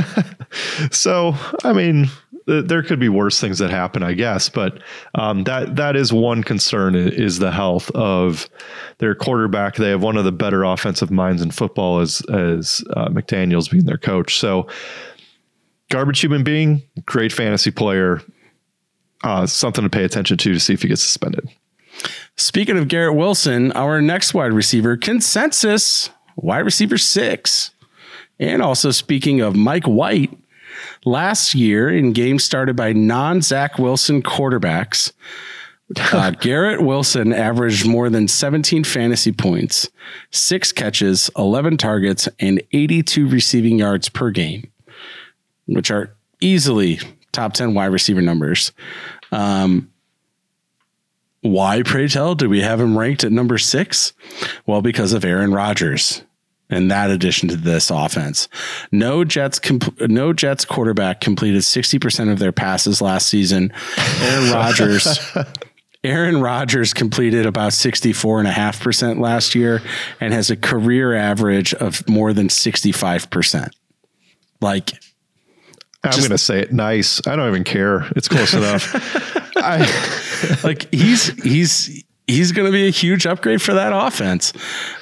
[0.90, 2.08] so I mean,
[2.46, 4.80] th- there could be worse things that happen, I guess, but
[5.14, 8.48] um, that that is one concern is the health of
[8.98, 9.76] their quarterback.
[9.76, 13.84] They have one of the better offensive minds in football, as as uh, McDaniel's being
[13.84, 14.38] their coach.
[14.38, 14.68] So,
[15.90, 18.20] garbage human being, great fantasy player.
[19.24, 21.48] Uh, something to pay attention to to see if he gets suspended.
[22.36, 27.72] Speaking of Garrett Wilson, our next wide receiver consensus wide receiver six.
[28.38, 30.36] And also speaking of Mike White,
[31.04, 35.12] last year in games started by non Zach Wilson quarterbacks,
[36.12, 39.88] uh, Garrett Wilson averaged more than 17 fantasy points,
[40.30, 44.70] six catches, 11 targets, and 82 receiving yards per game,
[45.66, 46.98] which are easily
[47.32, 48.72] top 10 wide receiver numbers.
[49.32, 49.92] Um,
[51.42, 54.12] why, pray tell, do we have him ranked at number six?
[54.66, 56.22] Well, because of Aaron Rodgers
[56.68, 58.48] and that addition to this offense.
[58.90, 63.72] No Jets, comp- no Jets quarterback completed 60% of their passes last season.
[64.20, 65.18] Aaron Rodgers.
[66.02, 69.82] Aaron Rodgers completed about 64.5% last year
[70.20, 73.70] and has a career average of more than 65%.
[74.60, 74.92] Like,
[76.14, 77.20] I'm going to say it nice.
[77.26, 78.06] I don't even care.
[78.16, 78.94] It's close enough.
[79.56, 84.52] I, like he's he's he's going to be a huge upgrade for that offense.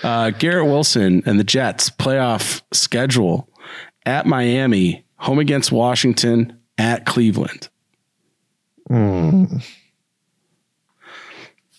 [0.02, 3.48] Uh, Garrett Wilson and the Jets playoff schedule
[4.06, 7.68] at Miami, home against Washington, at Cleveland.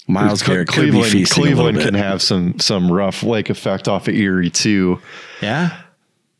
[0.07, 1.85] Myles Cle- Garrett Cleveland, a Cleveland bit.
[1.85, 4.99] can have some some rough lake effect off of Erie too.
[5.41, 5.75] Yeah.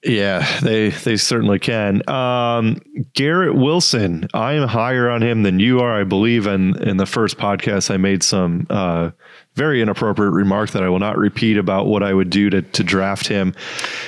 [0.05, 2.07] Yeah, they they certainly can.
[2.07, 2.79] Um,
[3.13, 5.99] Garrett Wilson, I am higher on him than you are.
[5.99, 9.09] I believe in in the first podcast I made some uh,
[9.55, 12.83] very inappropriate remark that I will not repeat about what I would do to to
[12.83, 13.55] draft him.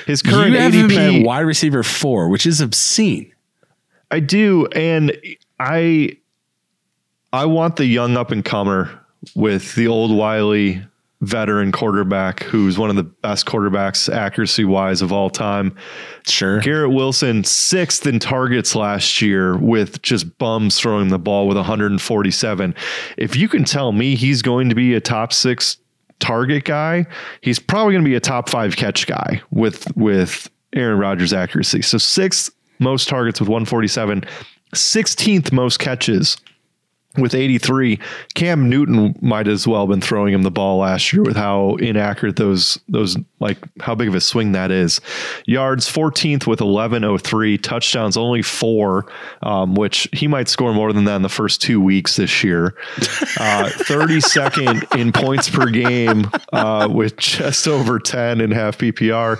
[0.05, 3.31] His current you have ADP, wide receiver four, which is obscene.
[4.11, 5.17] I do, and
[5.59, 6.17] I
[7.33, 9.03] I want the young up and comer
[9.35, 10.85] with the old wily
[11.21, 15.75] veteran quarterback who's one of the best quarterbacks accuracy wise of all time.
[16.27, 16.59] Sure.
[16.59, 22.75] Garrett Wilson sixth in targets last year with just bums throwing the ball with 147.
[23.17, 25.77] If you can tell me he's going to be a top six
[26.19, 27.07] target guy,
[27.41, 31.81] he's probably going to be a top five catch guy with with Aaron Rodgers accuracy.
[31.81, 34.23] So sixth most targets with 147,
[34.75, 36.37] 16th most catches
[37.17, 37.99] with 83
[38.33, 41.75] cam newton might as well have been throwing him the ball last year with how
[41.75, 44.99] inaccurate those those like how big of a swing that is.
[45.45, 49.11] Yards 14th with 1103 touchdowns only four
[49.43, 52.75] um, which he might score more than that in the first two weeks this year.
[53.39, 59.37] Uh, 32nd in points per game uh, with just over 10 in half ppr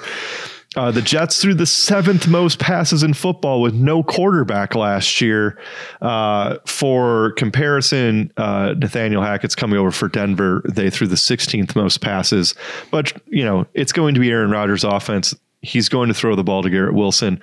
[0.77, 5.59] uh, the Jets threw the seventh most passes in football with no quarterback last year.
[6.01, 10.61] Uh, for comparison, uh, Nathaniel Hackett's coming over for Denver.
[10.69, 12.53] They threw the 16th most passes,
[12.91, 15.33] but you know it's going to be Aaron Rodgers' offense.
[15.63, 17.41] He's going to throw the ball to Garrett Wilson.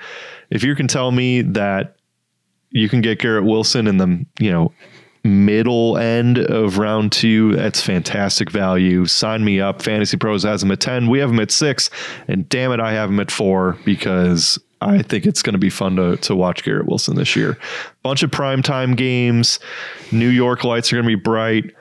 [0.51, 1.97] If you can tell me that
[2.71, 4.73] you can get Garrett Wilson in the you know
[5.25, 7.57] middle end of round two.
[7.57, 9.07] That's fantastic value.
[9.07, 9.83] Sign me up.
[9.83, 11.09] Fantasy Pros has him at 10.
[11.09, 11.91] We have him at six.
[12.29, 15.71] And damn it, I have him at four because I think it's going to be
[15.71, 17.59] fun to, to watch Garrett Wilson this year.
[18.03, 19.59] Bunch of primetime games.
[20.13, 21.75] New York lights are going to be bright.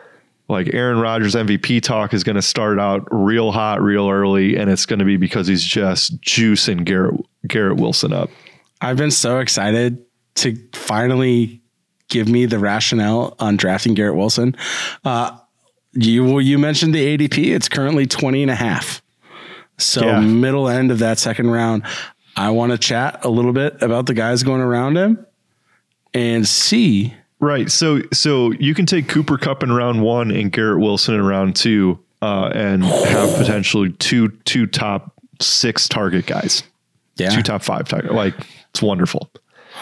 [0.48, 4.70] Like Aaron Rodgers MVP talk is going to start out real hot, real early, and
[4.70, 7.16] it's going to be because he's just juicing Garrett
[7.48, 8.30] Garrett Wilson up.
[8.82, 11.63] I've been so excited to finally
[12.14, 14.56] give me the rationale on drafting Garrett Wilson.
[15.04, 15.38] Uh,
[15.94, 17.54] you you mentioned the ADP.
[17.54, 19.02] It's currently 20 and a half.
[19.78, 20.20] So Yeah.
[20.22, 21.84] middle end of that second round.
[22.38, 25.26] I want to chat a little bit about the guys going around him
[26.14, 27.14] and see.
[27.40, 27.70] Right.
[27.70, 31.56] So so you can take Cooper Kupp in round one and Garrett Wilson in round
[31.56, 36.64] two, uh, and have potentially two two top six target guys.
[37.18, 37.30] Yeah.
[37.30, 38.14] Two top five target.
[38.14, 38.34] Like
[38.70, 39.30] it's wonderful.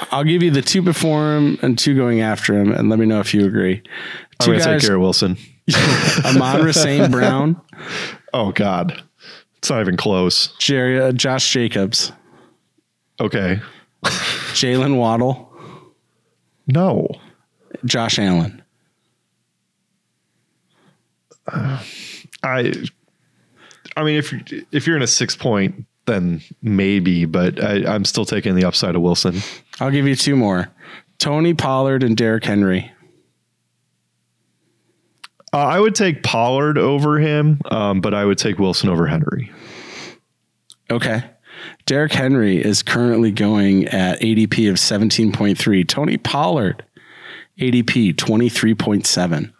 [0.09, 3.05] I'll give you the two before him and two going after him, and let me
[3.05, 3.83] know if you agree.
[4.39, 5.37] I'm Two gonna take Garrett Wilson.
[6.25, 7.11] Amon St.
[7.11, 7.61] Brown,
[8.33, 9.01] Oh God.
[9.57, 10.55] It's not even close.
[10.57, 12.11] Jerry, uh, Josh Jacobs,
[13.19, 13.61] Okay.
[14.03, 15.53] Jaylen Waddle,
[16.65, 17.07] No.
[17.85, 18.61] Josh Allen.
[21.47, 22.73] I
[23.95, 24.33] I mean if
[24.71, 28.95] if you're in a six point, then maybe, but I, I'm still taking the upside
[28.95, 29.39] of Wilson.
[29.79, 30.69] I'll give you two more.
[31.17, 32.91] Tony Pollard and Derrick Henry.
[35.53, 39.51] Uh, I would take Pollard over him, um, but I would take Wilson over Henry.
[40.89, 41.23] Okay.
[41.85, 45.87] Derrick Henry is currently going at ADP of 17.3.
[45.87, 46.85] Tony Pollard,
[47.59, 49.51] ADP 23.7.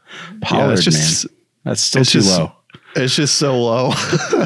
[0.42, 1.36] Pollard, that's just- man.
[1.64, 2.54] That's still too just- low.
[2.96, 3.92] It's just so low.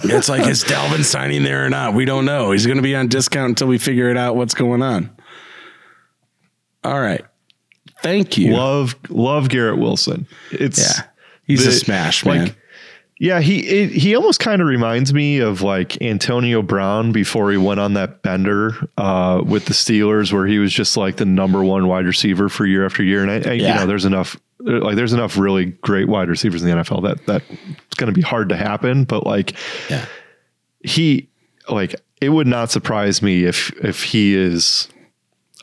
[0.08, 1.94] It's like, is Dalvin signing there or not?
[1.94, 2.52] We don't know.
[2.52, 5.10] He's going to be on discount until we figure it out what's going on.
[6.84, 7.26] All right.
[8.04, 8.54] Thank you.
[8.54, 10.28] love love Garrett Wilson.
[10.52, 11.06] It's yeah.
[11.44, 12.56] He's a the- smash, like, man.
[13.18, 17.58] Yeah, he it, he almost kind of reminds me of like Antonio Brown before he
[17.58, 21.64] went on that bender uh, with the Steelers, where he was just like the number
[21.64, 23.22] one wide receiver for year after year.
[23.24, 26.70] And I, I you know, there's enough like there's enough really great wide receivers in
[26.70, 27.46] the NFL that that's
[27.98, 29.04] going to be hard to happen.
[29.04, 29.56] But like
[29.90, 30.06] Yeah.
[30.84, 31.30] he
[31.70, 34.88] like it would not surprise me if if he is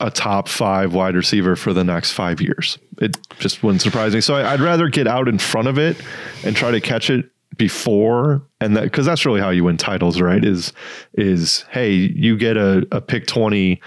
[0.01, 2.79] a top five wide receiver for the next five years.
[3.01, 4.21] It just wouldn't surprise me.
[4.21, 5.97] So I, I'd rather get out in front of it
[6.45, 7.27] and try to catch it
[7.57, 10.45] before and that because that's really how you win titles, right?
[10.45, 10.73] Is
[11.15, 13.81] is hey, you get a, a pick 20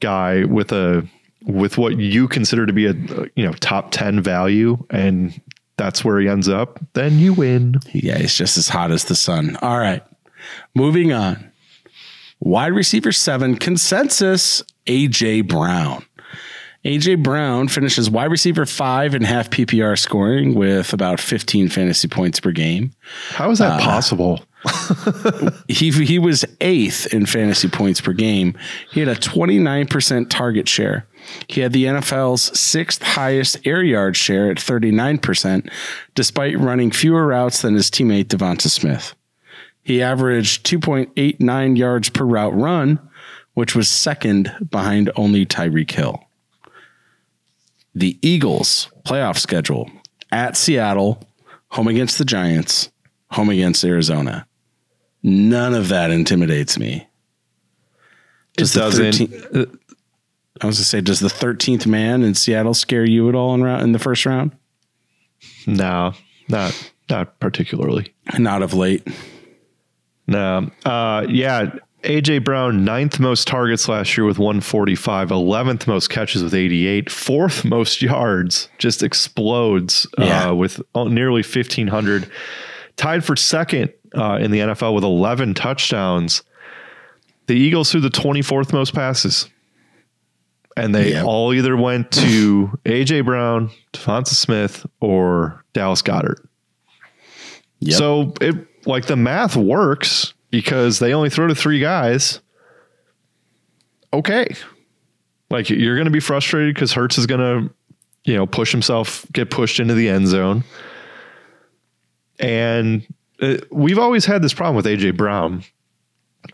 [0.00, 1.06] guy with a
[1.44, 2.92] with what you consider to be a
[3.34, 5.40] you know top 10 value and
[5.80, 7.76] that's where he ends up, then you win.
[7.94, 9.56] Yeah, he's just as hot as the sun.
[9.62, 10.02] All right.
[10.74, 11.50] Moving on.
[12.38, 16.04] Wide receiver seven consensus AJ Brown.
[16.84, 22.40] AJ Brown finishes wide receiver five in half PPR scoring with about 15 fantasy points
[22.40, 22.92] per game.
[23.30, 24.44] How is that uh, possible?
[25.68, 28.58] He he was eighth in fantasy points per game.
[28.90, 31.06] He had a 29% target share.
[31.48, 35.70] He had the NFL's sixth highest air yard share at 39%,
[36.14, 39.14] despite running fewer routes than his teammate DeVonta Smith.
[39.82, 43.00] He averaged 2.89 yards per route run,
[43.54, 46.22] which was second behind only Tyreek Hill.
[47.94, 49.90] The Eagles' playoff schedule
[50.30, 51.22] at Seattle,
[51.70, 52.90] home against the Giants,
[53.32, 54.46] home against Arizona.
[55.22, 57.06] None of that intimidates me.
[58.56, 59.12] Does it doesn't.
[59.12, 59.66] 13 uh,
[60.60, 63.54] I was going to say, does the 13th man in Seattle scare you at all
[63.54, 64.52] in, round, in the first round?
[65.66, 66.12] No,
[66.48, 68.12] not not particularly.
[68.38, 69.06] Not of late.
[70.26, 70.70] No.
[70.84, 71.70] Uh, yeah.
[72.02, 77.62] AJ Brown, ninth most targets last year with 145, 11th most catches with 88, fourth
[77.64, 80.48] most yards, just explodes Yeah.
[80.48, 82.30] uh, with nearly 1,500.
[82.96, 86.42] Tied for second uh, in the NFL with 11 touchdowns.
[87.48, 89.48] The Eagles threw the 24th most passes.
[90.76, 91.26] And they Yep.
[91.26, 96.46] all either went to AJ Brown, DeVonta Smith, or Dallas Goedert.
[97.80, 97.98] Yep.
[97.98, 98.54] So it
[98.86, 102.40] like the math works because they only throw to three guys.
[104.12, 104.46] Okay.
[105.50, 107.74] Like you're going to be frustrated because Hurts is going to,
[108.24, 110.64] you know, push himself, get pushed into the end zone.
[112.38, 113.06] And
[113.40, 115.62] uh, we've always had this problem with AJ Brown,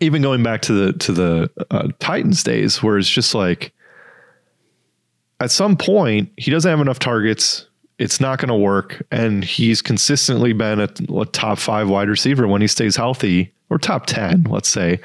[0.01, 3.73] even going back to the to the uh, Titans days, where it's just like,
[5.39, 7.67] at some point he doesn't have enough targets.
[7.99, 12.47] It's not going to work, and he's consistently been a, a top five wide receiver
[12.47, 14.99] when he stays healthy, or top ten, let's say,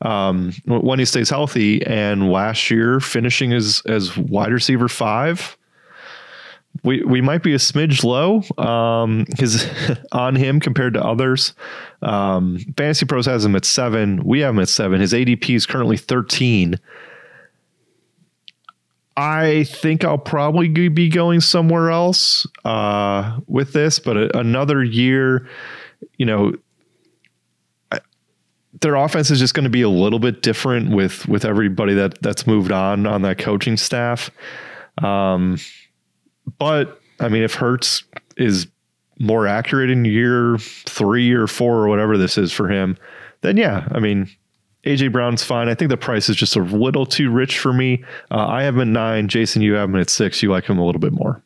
[0.00, 1.84] um, when he stays healthy.
[1.84, 5.58] And last year, finishing as as wide receiver five,
[6.84, 9.68] we we might be a smidge low um his
[10.12, 11.54] on him compared to others.
[12.02, 14.24] Um fantasy pros has him at seven.
[14.24, 15.00] We have him at seven.
[15.00, 16.78] His adp is currently 13
[19.18, 25.48] i think i'll probably be going somewhere else uh with this but a, another year
[26.16, 26.54] you know
[27.90, 28.00] I-
[28.80, 32.22] their offense is just going to be a little bit different with with everybody that
[32.22, 34.30] that's moved on on that coaching staff.
[35.02, 35.58] Um
[36.58, 38.04] but I mean, if Hurts
[38.36, 38.66] is
[39.18, 42.96] more accurate in year three or four or whatever this is for him,
[43.40, 44.30] then yeah, I mean,
[44.88, 45.68] AJ Brown's fine.
[45.68, 48.04] I think the price is just a little too rich for me.
[48.30, 49.28] Uh, I have him at nine.
[49.28, 50.42] Jason, you have him at six.
[50.42, 51.42] You like him a little bit more.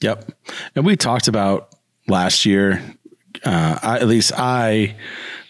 [0.00, 0.32] Yep.
[0.74, 1.74] And we talked about
[2.08, 2.82] last year,
[3.44, 4.96] uh, I, at least I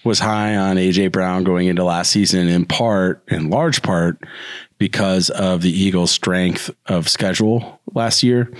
[0.04, 4.18] was high on AJ Brown going into last season in part, in large part,
[4.78, 8.52] because of the Eagles' strength of schedule last year.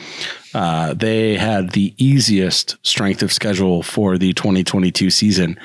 [0.55, 5.59] Uh, they had the easiest strength of schedule for the 2022 season.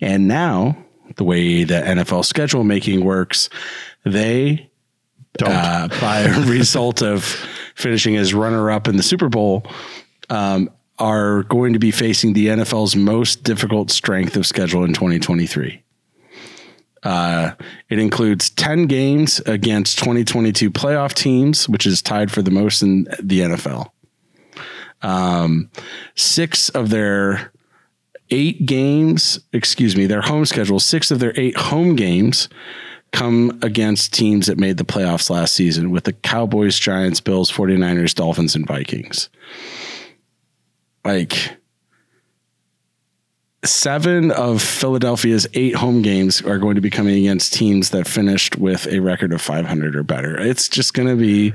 [0.00, 0.76] And now,
[1.16, 3.48] the way the NFL schedule making works,
[4.04, 4.70] they
[5.38, 5.50] Don't.
[5.50, 7.24] uh, by a result of
[7.74, 9.66] finishing as runner up in the Super Bowl,
[10.30, 15.82] um, are going to be facing the NFL's most difficult strength of schedule in 2023.
[17.02, 17.52] Uh,
[17.88, 23.04] it includes 10 games against 2022 playoff teams, which is tied for the most in
[23.22, 23.90] the NFL.
[25.02, 25.70] Um,
[26.14, 27.52] six of their
[28.30, 32.48] eight games, excuse me, their home schedule, six of their eight home games
[33.12, 38.14] come against teams that made the playoffs last season with the Cowboys, Giants, Bills, 49ers,
[38.14, 39.28] Dolphins, and Vikings.
[41.04, 41.56] Like
[43.64, 48.56] seven of Philadelphia's eight home games are going to be coming against teams that finished
[48.56, 50.38] with a record of 500 or better.
[50.38, 51.54] It's just going to be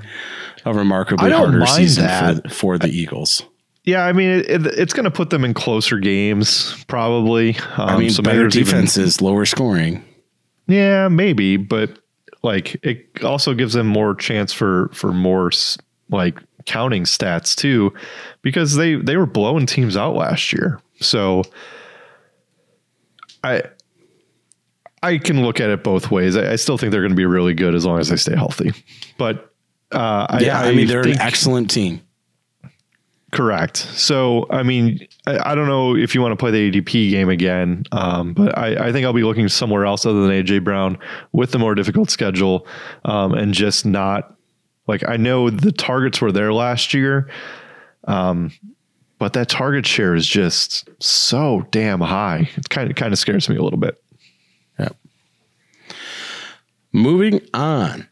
[0.66, 3.44] a remarkably harder season for, for the Eagles.
[3.84, 7.56] Yeah, I mean, it, it, it's going to put them in closer games, probably.
[7.78, 10.04] Um, I mean, so better there's even- defenses, lower scoring.
[10.68, 11.98] Yeah, maybe, but
[12.44, 15.52] like it also gives them more chance for for more
[16.10, 17.94] like counting stats too,
[18.42, 20.80] because they they were blowing teams out last year.
[21.02, 21.44] So
[23.44, 23.64] I
[25.04, 26.38] I can look at it both ways.
[26.38, 28.36] I, I still think they're going to be really good as long as they stay
[28.36, 28.72] healthy.
[29.18, 29.52] But
[29.92, 32.02] uh, I, Yeah, I, mean, they're an excellent team.
[33.32, 33.78] Correct.
[33.78, 37.30] So, I mean, I, I don't know if you want to play the ADP game
[37.30, 40.98] again, um, but I, I think I'll be looking somewhere else other than AJ Brown
[41.32, 42.68] with the more difficult schedule
[43.06, 44.36] um, and just not
[44.88, 47.30] like I know the targets were there last year,
[48.06, 48.52] um,
[49.18, 52.50] but that target share is just so damn high.
[52.58, 54.02] It kind of kind of scares me a little bit.
[54.80, 54.96] Yep.
[56.92, 58.08] Moving on.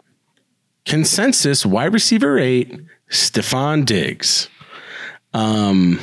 [0.86, 4.49] Consensus wide receiver eight, Stefon Diggs.
[5.34, 5.99] Um,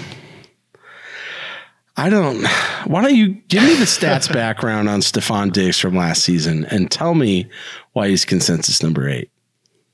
[1.96, 2.46] I don't.
[2.86, 6.90] Why don't you give me the stats background on Stefon Diggs from last season and
[6.90, 7.48] tell me
[7.92, 9.30] why he's consensus number eight?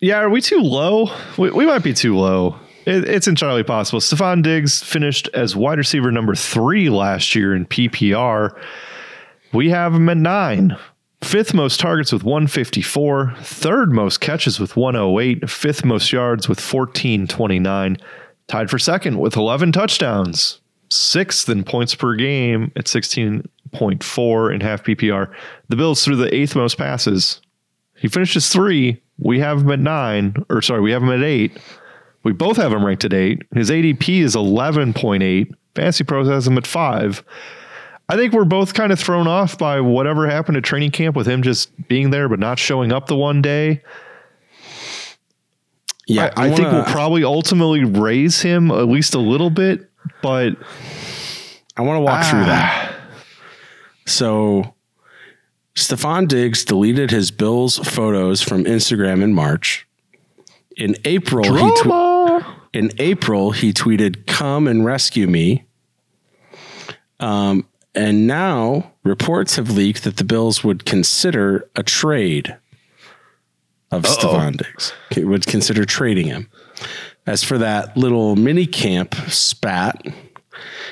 [0.01, 1.15] Yeah, are we too low?
[1.39, 2.57] We, we might be too low.
[2.87, 4.01] It, it's entirely possible.
[4.01, 8.59] Stefon Diggs finished as wide receiver number three last year in PPR.
[9.53, 10.77] We have him at nine.
[11.23, 17.97] Fifth most targets with 154, third most catches with 108, fifth most yards with 1429,
[18.49, 24.85] tied for second with 11 touchdowns, sixth in points per game at 16.4 in half
[24.85, 25.33] PPR.
[25.69, 27.41] The Bills threw the eighth most passes.
[27.97, 29.01] He finishes three.
[29.19, 31.59] We have him at nine, or sorry, we have him at eight.
[32.25, 33.43] We both have him ranked at eight.
[33.55, 35.53] His ADP is 11.8.
[35.75, 37.25] Fantasy Pros has him at five.
[38.09, 41.27] I think we're both kind of thrown off by whatever happened at training camp with
[41.27, 43.83] him just being there but not showing up the one day.
[46.15, 49.91] Yeah, I, I think wanna- we'll probably ultimately raise him at least a little bit,
[50.23, 50.55] but
[51.77, 52.45] I want to walk through Ah.
[52.47, 52.95] that.
[54.07, 54.75] So,
[55.75, 59.87] Stefon Diggs deleted his Bills photos from Instagram in March.
[60.77, 65.65] In April, he tw- in April he tweeted, "Come and rescue me."
[67.21, 72.57] Um, and now reports have leaked that the Bills would consider a trade
[73.93, 74.93] of Stefon Diggs.
[75.17, 76.49] Would consider trading him.
[77.27, 80.05] As for that little mini camp spat,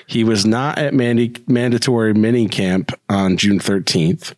[0.07, 4.35] he was not at mandi- mandatory mini camp on June 13th.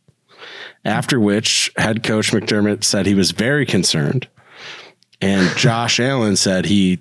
[0.85, 4.29] After which, head coach McDermott said he was very concerned.
[5.21, 7.01] And Josh Allen said he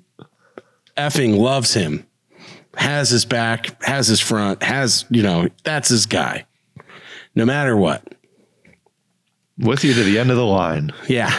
[0.97, 2.05] effing loves him,
[2.76, 6.45] has his back, has his front, has, you know, that's his guy,
[7.34, 8.03] no matter what.
[9.62, 10.91] With you to the end of the line.
[11.07, 11.32] Yeah.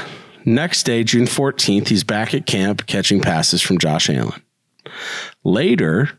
[0.44, 4.42] Next day, June 14th, he's back at camp catching passes from Josh Allen.
[5.44, 6.10] Later,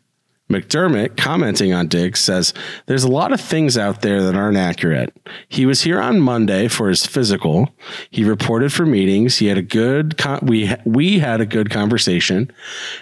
[0.50, 2.54] McDermott, commenting on Diggs, says
[2.86, 5.16] there's a lot of things out there that aren't accurate.
[5.48, 7.70] He was here on Monday for his physical.
[8.12, 9.38] He reported for meetings.
[9.38, 12.52] He had a good con- we we had a good conversation,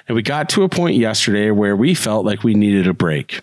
[0.08, 3.42] and we got to a point yesterday where we felt like we needed a break.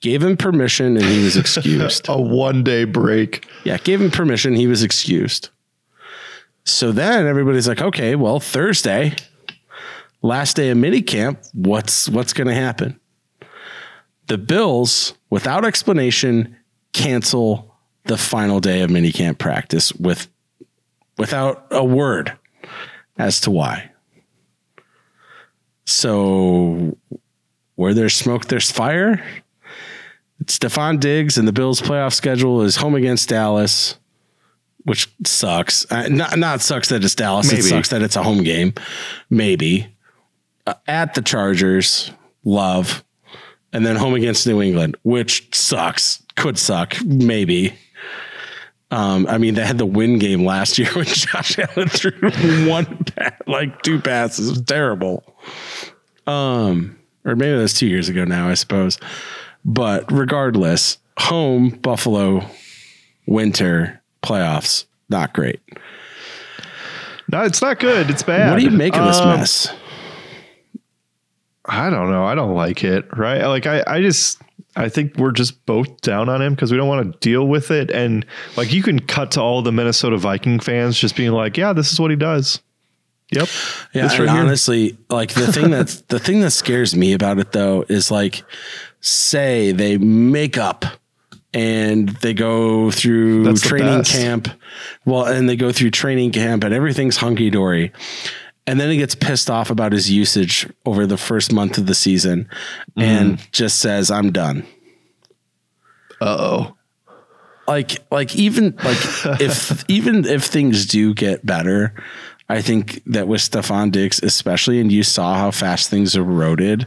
[0.00, 2.06] Gave him permission, and he was excused.
[2.08, 3.46] A one day break.
[3.64, 4.54] Yeah, gave him permission.
[4.54, 5.50] He was excused.
[6.64, 9.14] So then everybody's like, okay, well, Thursday,
[10.20, 12.98] last day of minicamp, what's what's going to happen?
[14.26, 16.56] The Bills, without explanation,
[16.92, 17.74] cancel
[18.04, 20.28] the final day of minicamp practice with
[21.18, 22.36] without a word
[23.18, 23.90] as to why.
[25.86, 26.96] So
[27.76, 29.24] where there's smoke, there's fire.
[30.44, 33.96] Stefon Diggs and the Bills' playoff schedule is home against Dallas,
[34.84, 35.90] which sucks.
[35.90, 37.50] Uh, not not sucks that it's Dallas.
[37.52, 38.74] It sucks that it's a home game.
[39.30, 39.96] Maybe
[40.66, 42.10] uh, at the Chargers,
[42.44, 43.02] love,
[43.76, 46.22] and then home against New England, which sucks.
[46.36, 46.96] Could suck.
[47.04, 47.74] Maybe.
[48.90, 52.12] Um, I mean, they had the win game last year when Josh Allen threw
[52.68, 54.48] one, pa- like two passes.
[54.48, 55.22] It was terrible.
[56.26, 58.98] Um, or maybe that was two years ago now, I suppose.
[59.64, 62.46] But regardless, home Buffalo
[63.26, 65.60] winter playoffs not great.
[67.30, 68.08] No, it's not good.
[68.08, 68.50] It's bad.
[68.52, 69.72] What do you make of this Um, mess?
[71.68, 72.24] I don't know.
[72.24, 73.16] I don't like it.
[73.16, 73.44] Right.
[73.44, 74.40] Like I, I just
[74.76, 77.70] I think we're just both down on him because we don't want to deal with
[77.70, 77.90] it.
[77.90, 81.72] And like you can cut to all the Minnesota Viking fans just being like, Yeah,
[81.72, 82.60] this is what he does.
[83.32, 83.48] Yep.
[83.92, 87.84] Yeah, right honestly, like the thing that's the thing that scares me about it though
[87.88, 88.44] is like,
[89.00, 90.84] say they make up
[91.52, 94.48] and they go through That's training camp.
[95.06, 97.92] Well, and they go through training camp and everything's hunky dory.
[98.66, 101.94] And then he gets pissed off about his usage over the first month of the
[101.94, 102.48] season
[102.96, 103.00] Mm-hmm.
[103.00, 104.66] and just says, I'm done.
[106.20, 106.76] Uh oh.
[107.68, 108.96] like like even like
[109.40, 111.92] if even if things do get better
[112.48, 116.86] i think that with Stefon Diggs especially and you saw how fast things eroded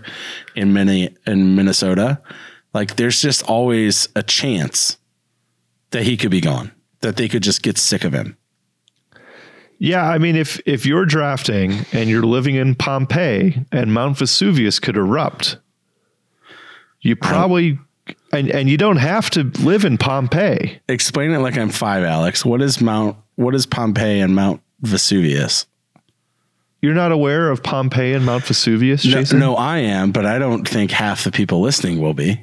[0.56, 2.20] in many in minnesota
[2.74, 4.98] like there's just always a chance
[5.92, 6.72] that he could be gone
[7.02, 8.36] that they could just get sick of him
[9.80, 14.78] Yeah, I mean, if if you're drafting and you're living in Pompeii and Mount Vesuvius
[14.78, 15.58] could erupt,
[17.02, 17.80] you probably
[18.34, 20.80] and and you don't have to live in Pompeii.
[20.90, 25.66] explain it like i'm five alex what is mount what is pompeii and mount vesuvius
[26.82, 29.40] You're not aware of Pompeii and Mount Vesuvius, no, Jason?
[29.40, 32.42] no i am but i don't think half the people listening will be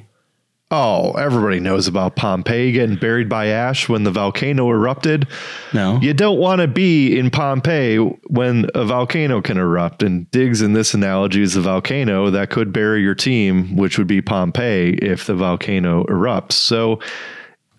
[0.69, 5.25] Oh, everybody knows about Pompeii getting buried by ash when the volcano erupted.
[5.73, 7.97] no You don't want to be in Pompeii
[8.27, 10.03] when a volcano can erupt.
[10.03, 14.07] And Diggs in this analogy is a volcano that could bury your team, which would
[14.07, 16.53] be Pompeii if the volcano erupts.
[16.53, 16.99] So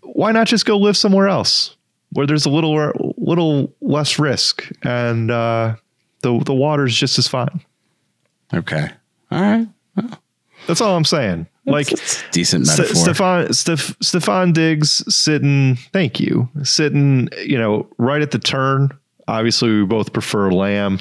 [0.01, 1.77] why not just go live somewhere else
[2.13, 5.77] where there's a little little less risk and uh,
[6.23, 7.61] the the water's just as fine.
[8.55, 8.89] Okay.
[9.31, 9.69] All right.
[10.67, 11.47] That's all I'm saying.
[11.71, 11.89] Like
[12.33, 12.95] decent metaphor.
[12.95, 15.77] Stefon Steph, Stefon Diggs sitting.
[15.93, 16.49] Thank you.
[16.63, 17.29] Sitting.
[17.45, 18.91] You know, right at the turn.
[19.27, 20.99] Obviously, we both prefer Lamb.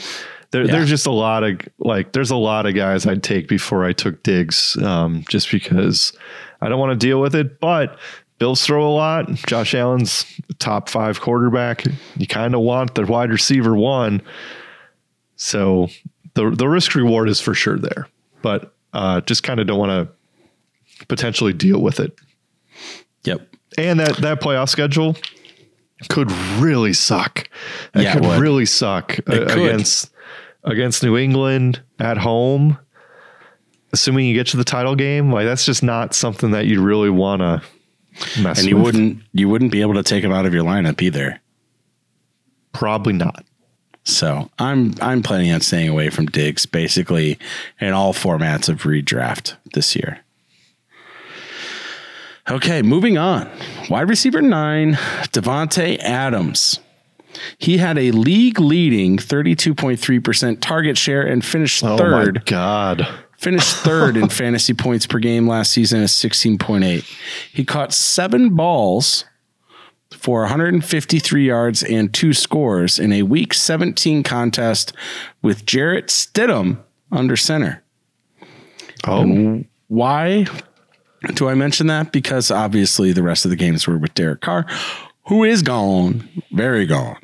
[0.52, 0.72] There, Yeah.
[0.74, 2.12] There's just a lot of like.
[2.14, 6.14] There's a lot of guys I'd take before I took Diggs, um, just because
[6.62, 7.60] I don't want to deal with it.
[7.60, 7.98] But
[8.40, 9.30] Bills throw a lot.
[9.48, 10.26] Josh Allen's
[10.60, 11.84] top five quarterback.
[12.18, 14.22] You kind of want the wide receiver one.
[15.36, 15.90] So
[16.34, 18.08] the the risk reward is for sure there,
[18.42, 20.14] but uh, just kind of don't want to
[21.08, 22.14] potentially deal with it.
[23.24, 23.48] yep.
[23.78, 25.16] And that that playoff schedule
[26.10, 27.50] could really suck.
[27.94, 28.40] It Yeah, could would.
[28.40, 29.66] really suck uh, It could.
[29.70, 30.12] against
[30.64, 32.78] against New England at home.
[33.94, 37.10] Assuming you get to the title game, like that's just not something that you really
[37.10, 37.62] want to
[38.42, 38.86] mess And you with.
[38.86, 41.40] wouldn't you wouldn't be able to take him out of your lineup either.
[42.74, 43.44] Probably not.
[44.04, 47.38] So I'm I'm planning on staying away from Diggs basically
[47.80, 50.20] in all formats of redraft this year.
[52.50, 53.50] Okay, moving on.
[53.90, 54.94] Wide receiver nine,
[55.34, 56.80] Davante Adams.
[57.58, 62.46] He had a league leading 32.3% target share and finished Oh my third.
[62.46, 63.08] god.
[63.38, 67.04] Finished third in fantasy points per game last season at 16.8.
[67.52, 69.26] He caught seven balls
[70.12, 74.94] for 153 yards and two scores in a week 17 contest
[75.42, 76.80] with Jarrett Stidham
[77.12, 77.84] under center.
[79.06, 80.48] Oh, Why
[81.34, 82.12] do I mention that?
[82.12, 84.66] Because obviously the rest of the games were with Derek Carr,
[85.28, 87.18] who is gone, very gone.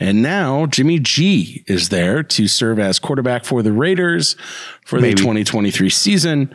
[0.00, 4.36] And now Jimmy G is there to serve as quarterback for the Raiders
[4.84, 5.14] for Maybe.
[5.14, 6.54] the 2023 season.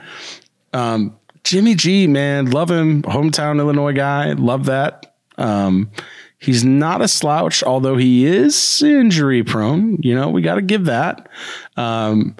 [0.71, 3.01] Um, Jimmy G, man, love him.
[3.03, 5.15] Hometown Illinois guy, love that.
[5.37, 5.91] Um,
[6.39, 9.97] he's not a slouch, although he is injury prone.
[10.01, 11.27] You know, we got to give that.
[11.75, 12.35] Um,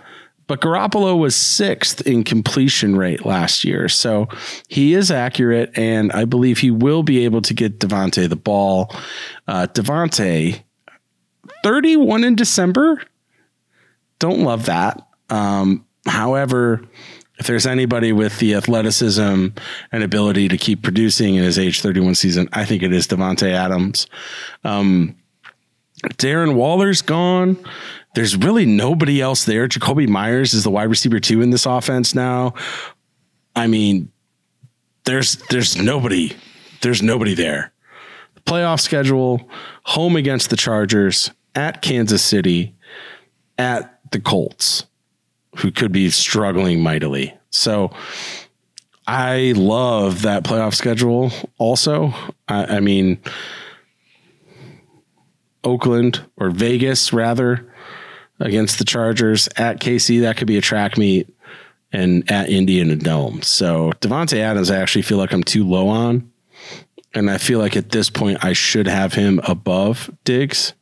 [0.54, 3.90] but Garoppolo was sixth in completion rate last year.
[3.90, 4.28] So
[4.68, 8.96] he is accurate, and I believe he will be able to get Davante the ball.
[9.48, 10.62] Uh, Davante,
[11.64, 13.02] 31 in December.
[14.20, 15.08] Don't love that.
[15.32, 16.84] Um, however,
[17.40, 19.48] if there's anybody with the athleticism
[19.92, 23.50] and ability to keep producing in his age 31 season, I think it is Davante
[23.50, 24.06] Adams.
[24.64, 25.16] Um,
[26.10, 27.58] Darren Waller's gone.
[28.14, 29.68] There's really nobody else there.
[29.68, 32.54] Jakobi Meyers is the wide receiver two in this offense now.
[33.56, 34.12] I mean,
[35.06, 36.36] there's there's nobody.
[36.82, 37.72] There's nobody there.
[38.46, 39.50] Playoff schedule:
[39.84, 42.76] home against the Chargers, at Kansas City,
[43.58, 44.86] at the Colts,
[45.58, 47.34] who could be struggling mightily.
[47.50, 47.92] So
[49.08, 51.32] I love that playoff schedule.
[51.58, 52.14] Also,
[52.48, 53.20] I, I mean,
[55.64, 57.73] Oakland or Vegas rather
[58.40, 60.22] against the Chargers at KC.
[60.22, 61.34] That could be a track meet
[61.92, 63.42] and at Indiana Dome.
[63.42, 66.32] So Davante Adams, I actually feel like I'm too low on.
[67.14, 70.74] And I feel like at this point I should have him above Diggs,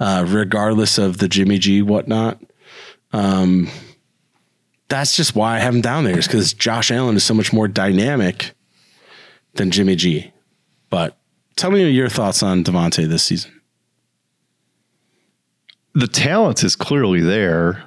[0.00, 2.42] uh, regardless of the Jimmy G whatnot.
[3.12, 3.68] Um,
[4.88, 7.52] that's just why I have him down there, is because Josh Allen is so much
[7.52, 8.52] more dynamic
[9.54, 10.32] than Jimmy G.
[10.90, 11.16] But
[11.54, 13.60] tell me your thoughts on Davante this season.
[15.96, 17.82] The talent is clearly there.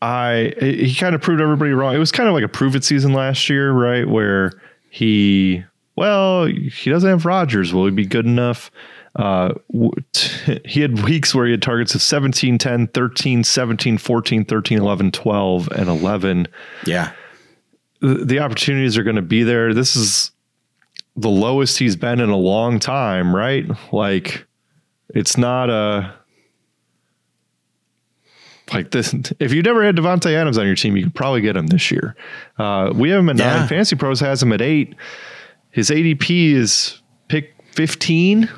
[0.00, 1.94] I he kind of proved everybody wrong.
[1.94, 4.08] It was kind of like a prove it season last year, right?
[4.08, 4.52] Where
[4.90, 5.64] he
[5.96, 7.74] well, he doesn't have Rodgers.
[7.74, 8.70] Will he be good enough?
[9.16, 9.54] Uh,
[10.64, 15.10] he had weeks where he had targets of 17, 10, 13, 17, 14, 13, 11,
[15.10, 16.46] 12, and 11
[16.86, 17.10] Yeah.
[18.00, 19.74] the, the opportunities are going to be there.
[19.74, 20.30] This is
[21.16, 23.66] the lowest he's been in a long time, right?
[23.92, 24.46] Like
[25.14, 26.14] it's not a
[28.72, 29.14] like this.
[29.40, 31.90] If you never had Davante Adams on your team, you could probably get him this
[31.90, 32.14] year.
[32.58, 33.56] Uh, we have him at Yeah.
[33.60, 33.68] nine.
[33.68, 34.94] Fantasy Pros has him at eight.
[35.70, 38.48] His ADP is pick fifteen,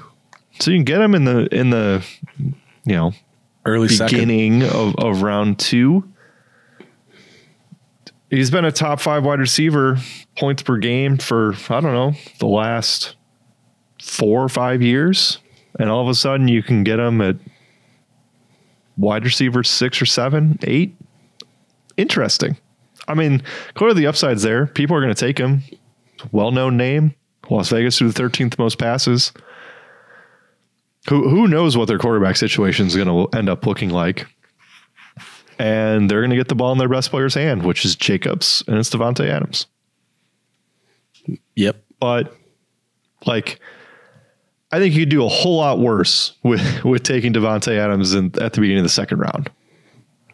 [0.59, 2.05] so you can get him in the in the
[2.39, 3.13] you know
[3.65, 4.17] Early second.
[4.19, 6.05] beginning of, of round two.
[8.31, 9.99] He's been a top five wide receiver
[10.39, 13.17] points per game for, I don't know, the last
[14.01, 15.39] four or five years.
[15.81, 17.37] And all of a sudden you can get him at
[18.99, 20.95] wide receiver six or seven, eight.
[21.97, 22.59] Interesting.
[23.09, 23.43] I mean,
[23.75, 24.67] clearly the upside's there.
[24.67, 25.63] People are going to take him.
[26.33, 27.15] Well known name.
[27.49, 29.33] Las Vegas threw the 13th most passes.
[31.09, 34.27] Who who knows what their quarterback situation is going to end up looking like?
[35.59, 38.63] And they're going to get the ball in their best player's hand, which is Jacobs,
[38.69, 39.67] and it's Davante Adams.
[41.57, 41.83] Yep.
[41.99, 42.35] But
[43.25, 43.61] like,
[44.73, 48.27] I think you could do a whole lot worse with with taking Davante Adams in,
[48.41, 49.51] at the beginning of the second round.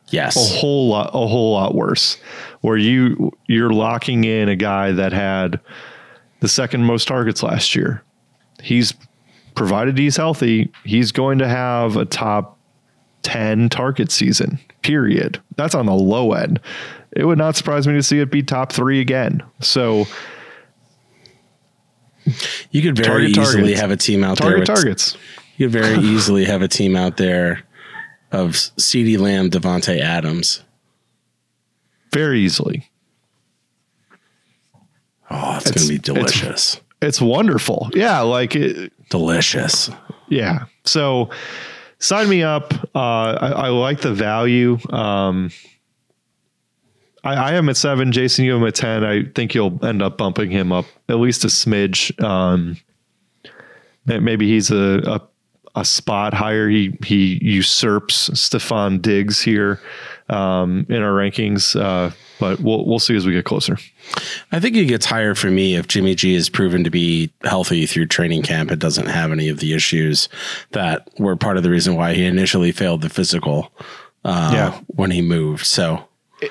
[0.08, 0.36] Yes.
[0.36, 2.16] A whole lot, a whole lot worse,
[2.60, 5.60] where you you're locking in a guy that had
[6.40, 8.02] the second most targets last year.
[8.62, 8.94] He's
[9.54, 12.58] provided he's healthy, he's going to have a top
[13.22, 14.58] ten target season.
[14.82, 15.40] Period.
[15.56, 16.60] That's on the low end.
[17.10, 19.42] It would not surprise me to see it be top three again.
[19.60, 20.04] So
[22.70, 23.80] you could very Target easily targets.
[23.80, 24.50] have a team out there.
[24.50, 25.16] target with- targets.
[25.56, 27.62] You could very easily have a team out there
[28.30, 30.62] of CeeDee Lamb, Davante Adams.
[32.12, 32.90] Very easily.
[35.30, 36.80] Oh, it's, It's- going to be it's- delicious.
[37.02, 37.90] It's wonderful.
[37.94, 39.90] Yeah, like it, delicious.
[40.28, 40.64] Yeah.
[40.84, 41.28] So
[41.98, 42.72] sign me up.
[42.94, 44.78] Uh, I, I like the value.
[44.90, 45.50] Um,
[47.26, 48.12] I, I am at seven.
[48.12, 49.04] Jason, you am at 10.
[49.04, 52.22] I think you'll end up bumping him up at least a smidge.
[52.22, 52.76] Um,
[54.06, 55.00] maybe he's a,
[55.74, 56.68] a, a spot higher.
[56.68, 59.80] He, he usurps Stefon Diggs here
[60.28, 61.78] um, in our rankings.
[61.78, 63.78] Uh, but we'll, we'll see as we get closer.
[64.52, 67.86] I think he gets higher for me if Jimmy G is proven to be healthy
[67.86, 70.28] through training camp and doesn't have any of the issues
[70.72, 73.72] that were part of the reason why he initially failed the physical
[74.24, 74.80] uh, Yeah.
[74.88, 75.64] when he moved.
[75.64, 76.06] So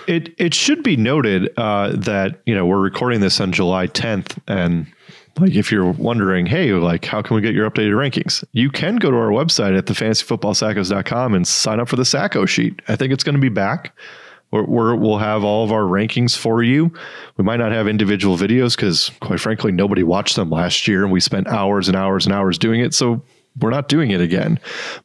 [0.08, 4.38] It it should be noted uh, that you know we're recording this on July 10th,
[4.48, 4.88] and
[5.40, 8.44] like if you're wondering, hey, like how can we get your updated rankings?
[8.54, 12.82] You can go to our website at thefantasyfootballsackos.com and sign up for the Sacko sheet.
[12.88, 13.96] I think it's going to be back.
[14.52, 16.94] We're, we're, we'll have all of our rankings for you.
[17.36, 21.12] We might not have individual videos because, quite frankly, nobody watched them last year, and
[21.12, 22.94] we spent hours and hours and hours doing it.
[22.94, 23.22] So
[23.60, 24.60] we're not doing it again.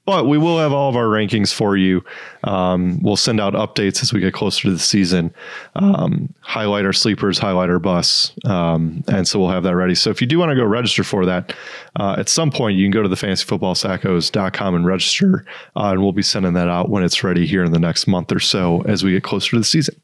[0.04, 2.04] But we will have all of our rankings for you.
[2.44, 5.32] Um, we'll send out updates as we get closer to the season.
[5.76, 9.94] Um, highlight our sleepers, highlight our bus, um, and so we'll have that ready.
[9.94, 11.54] So if you do want to go register for that,
[11.98, 15.44] uh, at some point you can go to the fantasyfootballsackos.com and register,
[15.76, 18.32] uh, and we'll be sending that out when it's ready here in the next month
[18.32, 20.00] or so as we get closer to the season.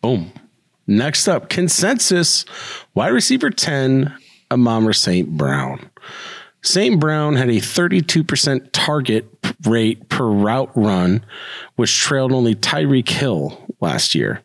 [0.00, 0.32] Boom.
[0.86, 2.44] Next up, consensus
[2.94, 4.12] wide receiver 10,
[4.50, 5.36] Amon-Ra St.
[5.36, 5.88] Brown.
[6.62, 7.00] St.
[7.00, 9.26] Brown had a 32% target
[9.66, 11.24] rate per route run,
[11.76, 14.42] which trailed only Tyreek Hill last year.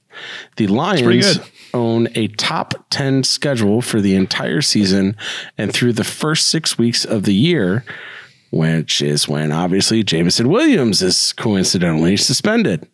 [0.55, 1.39] The Lions
[1.73, 5.15] own a top 10 schedule for the entire season
[5.57, 7.85] and through the first six weeks of the year,
[8.51, 12.87] which is when obviously Jameson Williams is coincidentally suspended.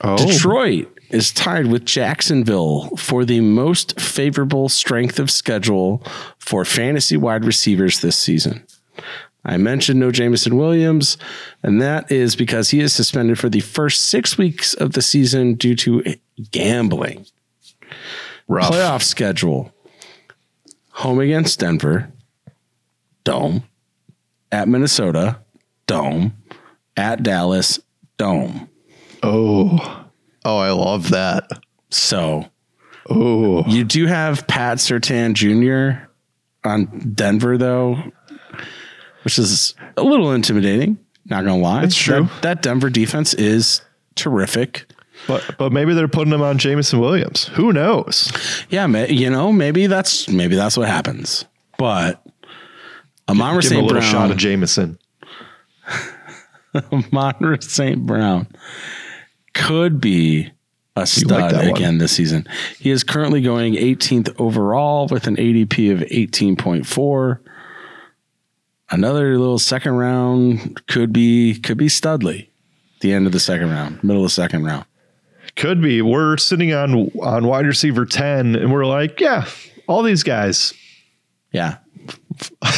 [0.00, 6.02] Oh, Detroit is tied with Jacksonville for the most favorable strength of schedule
[6.38, 8.64] for fantasy wide receivers this season.
[9.44, 11.16] I mentioned no Jameson Williams,
[11.62, 15.54] and that is because he is suspended for the first six weeks of the season
[15.54, 16.02] due to
[16.50, 17.24] gambling.
[18.46, 18.70] rough.
[18.70, 19.72] Playoff schedule
[20.90, 22.12] home against Denver,
[23.24, 23.62] dome,
[24.50, 25.38] at Minnesota,
[25.86, 26.36] dome,
[26.96, 27.78] at Dallas,
[28.16, 28.68] dome.
[29.22, 29.97] Oh,
[30.48, 31.48] oh, I love that.
[31.90, 32.46] So
[33.10, 36.06] Oh, You do have Pat Surtain Jr.
[36.68, 37.96] on Denver, though,
[39.22, 40.98] which is a little intimidating.
[41.24, 42.24] Not gonna lie, It's true.
[42.24, 43.80] That, that Denver defense is
[44.14, 44.90] terrific.
[45.26, 47.46] but but maybe they're putting him on Jameson Williams.
[47.48, 48.30] Who knows?
[48.70, 51.44] Yeah, ma- you know, maybe that's maybe that's what happens.
[51.78, 52.22] But
[53.28, 53.86] Amon Give him a St.
[53.86, 54.98] little shot Brown, of Jameson.
[56.92, 58.04] Amon St.
[58.06, 58.46] Brown
[59.58, 60.50] could be
[60.96, 61.68] a stud one.
[61.68, 62.46] again this season.
[62.78, 67.38] He is currently going 18th overall with an ADP of 18.4.
[68.90, 72.50] Another little second round could be could be Studley.
[73.00, 74.86] The end of the second round, middle of the second round.
[75.56, 76.00] Could be.
[76.00, 79.46] We're sitting on on wide receiver ten, and we're like, yeah,
[79.86, 80.72] all these guys.
[81.52, 81.78] Yeah,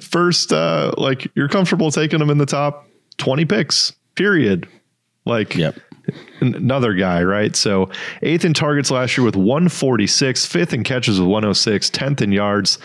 [0.00, 3.92] first, uh, like you're comfortable taking them in the top twenty picks.
[4.14, 4.68] Period.
[5.26, 5.76] Like, Yep.
[6.40, 7.54] an- another guy, right?
[7.54, 7.90] So
[8.22, 12.78] eighth in targets last year with 146, fifth in catches with 106, 10th in yards,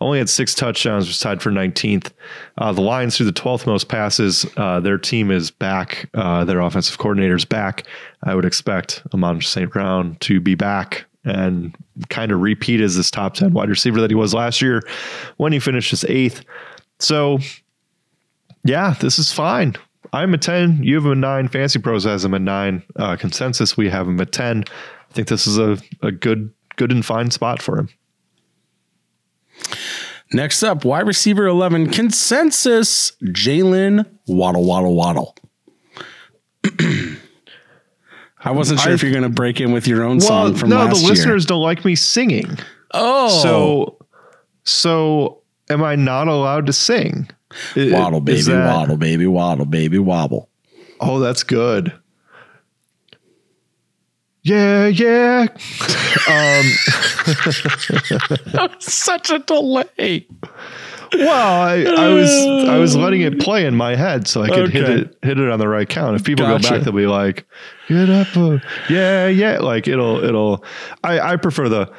[0.00, 2.12] only had six touchdowns, was tied for 19th.
[2.58, 4.46] Uh, the Lions threw the 12th most passes.
[4.56, 6.08] Uh, their team is back.
[6.14, 7.84] Uh, their offensive coordinator's back.
[8.22, 9.72] I would expect Amon St.
[9.72, 11.74] Brown to be back and
[12.10, 14.82] kind of repeat as this top 10 wide receiver that he was last year
[15.38, 16.42] when he finished his eighth.
[17.00, 17.38] So
[18.64, 19.74] yeah, this is fine.
[20.12, 20.82] I'm a 10.
[20.82, 21.48] You have him at nine.
[21.48, 22.82] Fancy Pros has him a nine.
[22.96, 24.64] Uh, consensus, we have him at 10.
[24.68, 27.88] I think this is a, a good, good and fine spot for him.
[30.32, 35.34] Next up, wide receiver 11 consensus Jaylen Waddle, Waddle, Waddle.
[38.44, 40.68] I wasn't sure if I've- you're going to break in with your own song from
[40.70, 41.10] no, last the year.
[41.10, 42.58] listeners don't like me singing.
[42.94, 44.06] oh, So,
[44.64, 47.28] so am I not allowed to sing?
[47.76, 50.48] I- Waddle, baby, is that- waddle, baby, waddle, baby, wobble.
[51.00, 51.92] Oh, that's good.
[54.42, 55.46] Yeah, yeah.
[58.78, 60.26] Such a delay.
[61.12, 62.30] Well, I, I was
[62.68, 65.50] I was letting it play in my head so I could hit it hit it
[65.50, 66.16] on the right count.
[66.16, 67.46] If people go back, they'll be like,
[67.88, 68.58] "Get up, uh,
[68.90, 70.64] yeah, yeah." Like it'll it'll.
[71.02, 71.90] I I prefer the.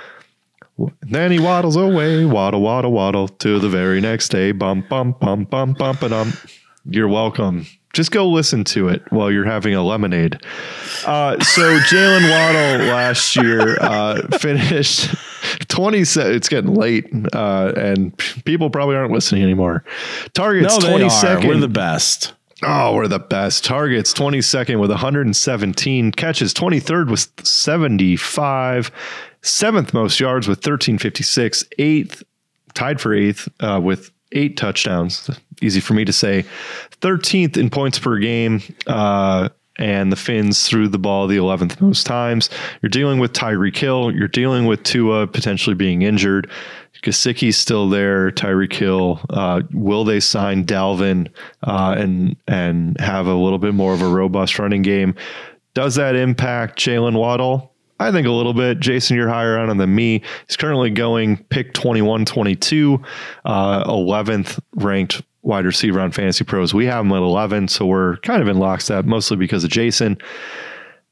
[1.01, 4.51] Then he waddles away, waddle, waddle, waddle to the very next day.
[4.51, 6.33] Bump, bump, bump, bump, bump, and um.
[6.85, 7.67] You're welcome.
[7.93, 10.35] Just go listen to it while you're having a lemonade.
[11.05, 15.13] Uh, so Jaylen Waddle last year uh, finished
[15.69, 16.35] 27.
[16.35, 18.15] It's getting late, uh, and
[18.45, 19.83] people probably aren't listening anymore.
[20.33, 21.47] Targets No, 22nd.
[21.47, 22.33] We're the best.
[22.63, 23.63] Oh, we're the best.
[23.63, 26.11] Targets 22nd with 117.
[26.11, 28.91] Catches 23rd with 75.
[29.41, 31.63] Seventh most yards with 1356.
[31.77, 32.23] Eighth,
[32.73, 35.29] tied for eighth uh, with eight touchdowns.
[35.61, 36.43] Easy for me to say.
[37.01, 38.61] 13th in points per game.
[38.87, 42.49] Uh, and the Fins threw the ball the 11th most times.
[42.81, 44.11] You're dealing with Tyreek Hill.
[44.11, 46.51] You're dealing with Tua potentially being injured.
[47.01, 48.31] Gesicki's still there.
[48.31, 49.21] Tyreek Hill.
[49.29, 51.29] Uh, will they sign Dalvin
[51.63, 55.15] uh, and and have a little bit more of a robust running game?
[55.73, 57.73] Does that impact Jaylen Waddle?
[57.99, 58.79] I think a little bit.
[58.79, 60.21] Jason, you're higher on him than me.
[60.47, 63.01] He's currently going pick 21 22,
[63.43, 66.73] uh, 11th ranked wide receiver on Fantasy Pros.
[66.73, 70.17] We have him at 11, so we're kind of in lockstep, mostly because of Jason.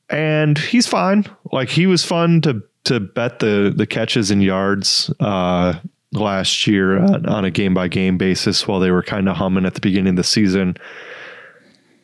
[0.09, 1.25] And he's fine.
[1.51, 5.73] Like he was fun to to bet the the catches and yards uh,
[6.11, 9.73] last year on a game by game basis while they were kind of humming at
[9.75, 10.75] the beginning of the season.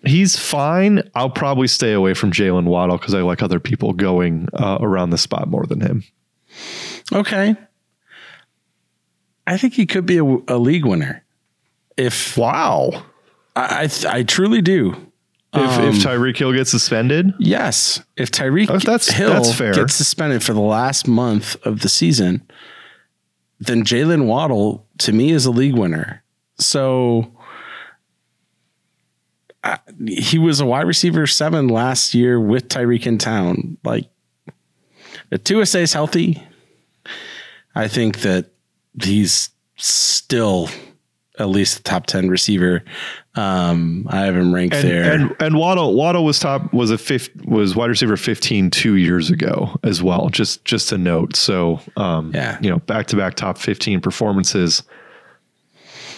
[0.06, 1.10] He's fine.
[1.16, 5.12] I'll probably stay away from Jaylen Waddle because I like other people going uh, around
[5.12, 6.04] the spot more than him.
[7.12, 7.56] Okay.
[9.48, 11.24] I think he could be a, a league winner.
[11.96, 13.06] If Wow.
[13.56, 14.96] I, I, th- I truly do.
[15.56, 19.74] If, if um, Tyreek Hill gets suspended, Yes, if Tyreek Oh, that's- Hill that's fair.
[19.74, 22.42] gets suspended for the last month of the season,
[23.60, 26.24] then Jaylen Waddle to me is a league winner.
[26.58, 27.38] So
[29.64, 33.78] I, he was a wide receiver seven last year with Tyreek in town.
[33.84, 34.10] Like,
[35.32, 36.44] if Tua stays healthy,
[37.76, 38.48] I think that
[39.02, 40.70] he's still
[41.40, 42.84] at least a top ten receiver.
[43.36, 45.12] Um, I have him ranked and, there.
[45.12, 49.32] and and Waddle Waddle was top was a fifth was wide receiver 15 two years
[49.32, 50.30] ago as well.
[50.30, 51.36] Just just a note.
[51.36, 52.58] So um, Yeah.
[52.62, 54.84] you know back to back top 15 performances.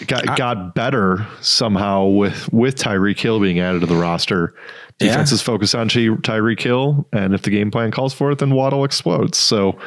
[0.06, 4.54] Got got better somehow with with Tyreek Hill being added to the roster.
[5.00, 5.08] Yeah.
[5.08, 8.38] Defense is focused on Ty- Tyreek Hill, and if the game plan calls for it,
[8.38, 9.38] then Waddle explodes.
[9.38, 9.78] So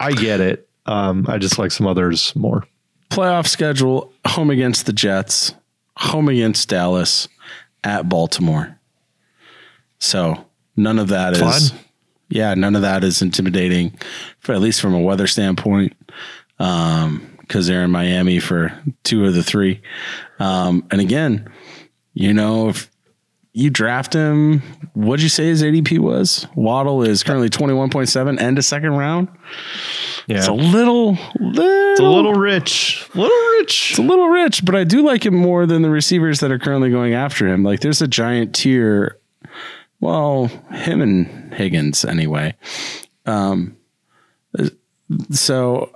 [0.00, 0.68] I get it.
[0.86, 2.64] Um, I just like some others more.
[3.12, 5.54] Playoff schedule home against the Jets,
[5.96, 7.28] home against Dallas,
[7.84, 8.78] at Baltimore.
[9.98, 10.46] So
[10.76, 11.78] none of that is, Fun.
[12.28, 13.98] yeah, none of that is intimidating,
[14.40, 15.94] for at least from a weather standpoint,
[16.58, 18.72] because they're in Miami for
[19.04, 19.82] two of the three.
[20.38, 21.50] Um, and again,
[22.14, 22.90] you know, if
[23.54, 24.62] you draft him,
[24.94, 26.46] what'd you say his ADP was?
[26.54, 29.28] Waddle is currently twenty one point seven, and a second round.
[30.26, 33.90] Yeah, It's a little, little, it's a little rich, little rich.
[33.90, 36.58] it's a little rich, but I do like him more than the receivers that are
[36.58, 37.62] currently going after him.
[37.62, 39.18] Like there's a giant tier.
[40.00, 42.54] Well, him and Higgins anyway.
[43.26, 43.76] Um,
[45.30, 45.90] so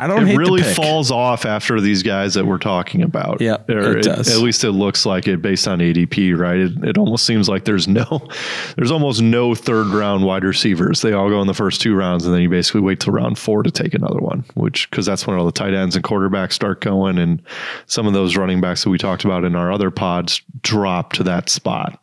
[0.00, 3.42] I don't it really falls off after these guys that we're talking about.
[3.42, 4.34] Yeah, Or it does.
[4.34, 6.56] At least it looks like it based on ADP, right?
[6.56, 8.26] It, it almost seems like there's no,
[8.76, 11.02] there's almost no third round wide receivers.
[11.02, 13.38] They all go in the first two rounds, and then you basically wait till round
[13.38, 16.54] four to take another one, which because that's when all the tight ends and quarterbacks
[16.54, 17.42] start going, and
[17.84, 21.22] some of those running backs that we talked about in our other pods drop to
[21.24, 22.00] that spot.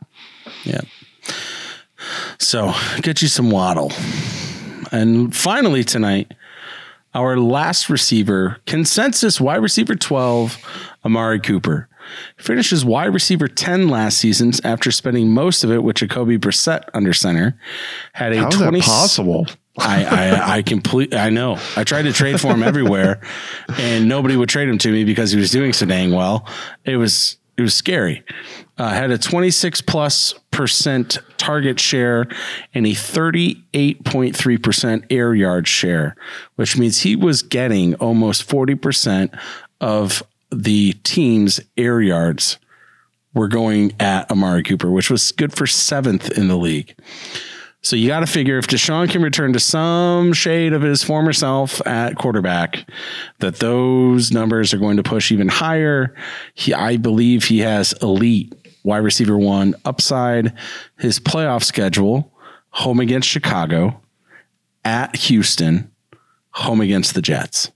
[0.65, 0.81] Yeah.
[2.37, 3.91] So get you some waddle.
[4.91, 6.33] And finally tonight,
[7.13, 10.57] our last receiver, consensus wide receiver 12,
[11.05, 11.89] Amari Cooper.
[12.37, 17.13] Finishes wide receiver 10 last season after spending most of it with Jacoby Brissett under
[17.13, 17.59] center.
[18.13, 19.47] Had a How is 20 that possible?
[19.79, 21.59] I, I I complete I know.
[21.75, 23.21] I tried to trade for him everywhere
[23.77, 26.47] and nobody would trade him to me because he was doing so dang well.
[26.83, 28.23] It was it was scary.
[28.77, 32.27] Uh, had a 26 plus percent target share
[32.73, 36.15] and a 38.3 percent air yard share,
[36.55, 39.31] which means he was getting almost 40 percent
[39.81, 42.57] of the team's air yards
[43.33, 46.95] were going at Amari Cooper, which was good for seventh in the league.
[47.83, 51.31] So you got to figure if Deshaun can return to some shade of his former
[51.31, 52.89] self at quarterback,
[53.39, 56.13] that those numbers are going to push even higher.
[56.53, 58.53] He, I believe he has elite
[58.83, 60.53] wide receiver one upside.
[60.97, 62.33] His playoff schedule:
[62.71, 64.01] home against Chicago,
[64.83, 65.91] at Houston,
[66.51, 67.71] home against the Jets.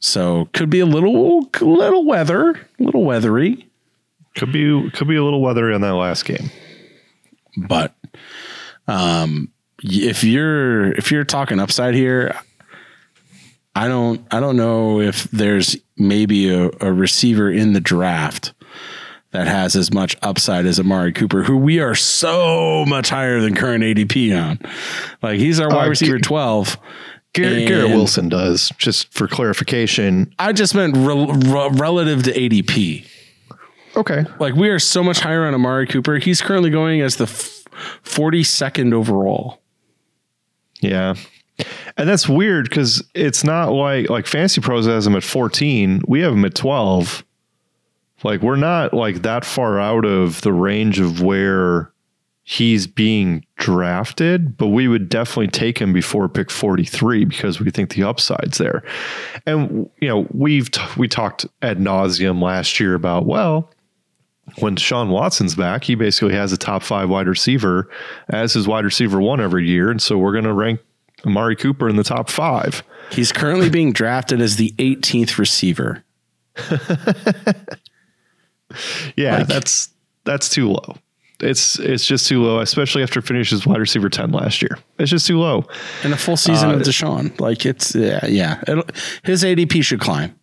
[0.00, 3.68] So could be a little little weather, a little weathery,
[4.36, 6.50] Could be could be a little weathery on that last game.
[7.66, 7.94] But
[8.86, 9.50] um
[9.82, 12.34] if you're if you're talking upside here,
[13.74, 18.52] I don't I don't know if there's maybe a, a receiver in the draft
[19.30, 23.54] that has as much upside as Amari Cooper, who we are so much higher than
[23.54, 24.58] current ADP on.
[25.22, 26.78] Like he's our wide Uh, receiver 12.
[27.34, 28.72] Garrett, Garrett Wilson does.
[28.78, 30.32] Just for clarification.
[30.38, 33.06] I just meant rel- rel- relative to ADP.
[33.98, 34.24] Okay.
[34.38, 36.18] Like we are so much higher on Amari Cooper.
[36.18, 37.64] He's currently going as the f-
[38.04, 39.60] 42nd overall.
[40.80, 41.14] Yeah.
[41.96, 46.02] And that's weird because it's not like like Fantasy Pros has him at 14.
[46.06, 47.24] We have him at 12.
[48.22, 51.92] Like we're not like that far out of the range of where
[52.44, 57.90] he's being drafted, but we would definitely take him before pick 43 because we think
[57.94, 58.84] the upside's there.
[59.44, 63.70] And you know, we've t- we talked ad nauseum last year about well,
[64.60, 67.88] when Deshaun Watson's back, he basically has a top five wide receiver
[68.28, 69.90] as his wide receiver one every year.
[69.90, 70.80] And so we're going to rank
[71.26, 72.82] Amari Cooper in the top five.
[73.10, 76.04] He's currently being drafted as the 18th receiver.
[79.16, 79.88] Yeah, Like- that's
[80.24, 80.96] that's too low.
[81.40, 84.76] It's it's just too low, especially after finishing his wide receiver 10 last year.
[84.98, 85.64] It's just too low.
[86.04, 87.38] In a full season Uh, of Deshaun.
[87.40, 88.60] Like it's, yeah, yeah.
[88.66, 88.82] It'll,
[89.22, 90.37] his ADP should climb.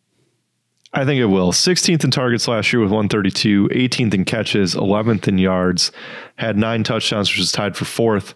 [0.95, 1.51] I think it will.
[1.51, 5.91] 16th in targets last year with 132, 18th in catches, 11th in yards,
[6.37, 8.33] had nine touchdowns, which is tied for fourth.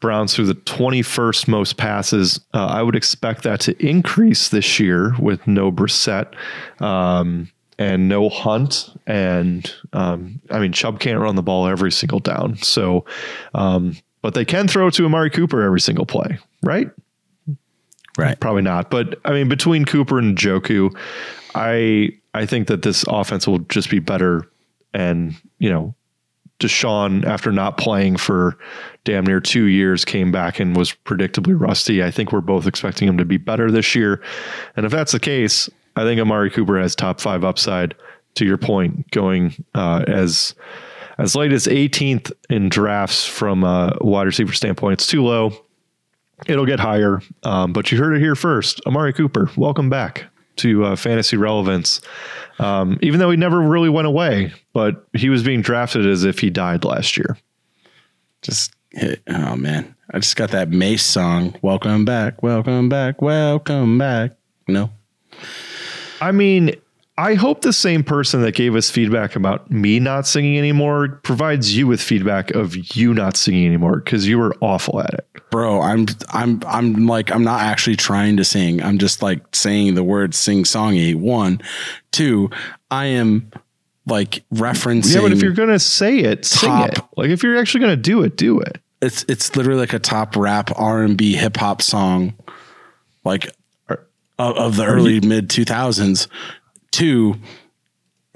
[0.00, 2.40] Browns threw the 21st most passes.
[2.54, 6.34] Uh, I would expect that to increase this year with no Brissett
[6.80, 8.88] um, and no Hunt.
[9.06, 12.56] And um, I mean, Chubb can't run the ball every single down.
[12.56, 13.04] So,
[13.54, 16.90] um, but they can throw to Amari Cooper every single play, right?
[18.18, 18.38] Right.
[18.38, 18.90] Probably not.
[18.90, 20.94] But I mean, between Cooper and Njoku,
[21.54, 24.48] I I think that this offense will just be better.
[24.92, 25.94] And you know,
[26.58, 28.58] Deshaun, after not playing for
[29.04, 32.02] damn near two years, came back and was predictably rusty.
[32.02, 34.22] I think we're both expecting him to be better this year.
[34.76, 37.94] And if that's the case, I think Amari Cooper has top five upside.
[38.36, 40.54] To your point, going uh, as
[41.18, 45.52] as late as 18th in drafts from a wide receiver standpoint, it's too low
[46.46, 47.20] it'll get higher.
[47.42, 48.80] Um, but you heard it here first.
[48.86, 50.24] Amari Cooper, welcome back
[50.56, 52.00] to uh, fantasy relevance.
[52.58, 56.38] Um, even though he never really went away, but he was being drafted as if
[56.38, 57.38] he died last year.
[58.42, 59.94] Just hit, oh man.
[60.10, 61.56] I just got that Mase song.
[61.62, 62.42] Welcome back.
[62.42, 63.22] Welcome back.
[63.22, 64.32] Welcome back.
[64.68, 64.90] No.
[66.20, 66.74] I mean,
[67.22, 71.76] I hope the same person that gave us feedback about me not singing anymore provides
[71.76, 75.28] you with feedback of you not singing anymore because you were awful at it.
[75.52, 78.82] Bro, I'm I'm I'm like I'm not actually trying to sing.
[78.82, 81.14] I'm just like saying the word sing songy.
[81.14, 81.62] One,
[82.10, 82.50] two,
[82.90, 83.52] I am
[84.08, 86.98] like referencing Yeah, but if you're gonna say it, sing it.
[87.16, 88.78] Like if you're actually gonna do it, do it.
[89.00, 92.34] it's it's literally like a top rap R and B hip hop song,
[93.22, 93.54] like
[94.40, 96.26] of, of the early mid two thousands.
[96.92, 97.34] Two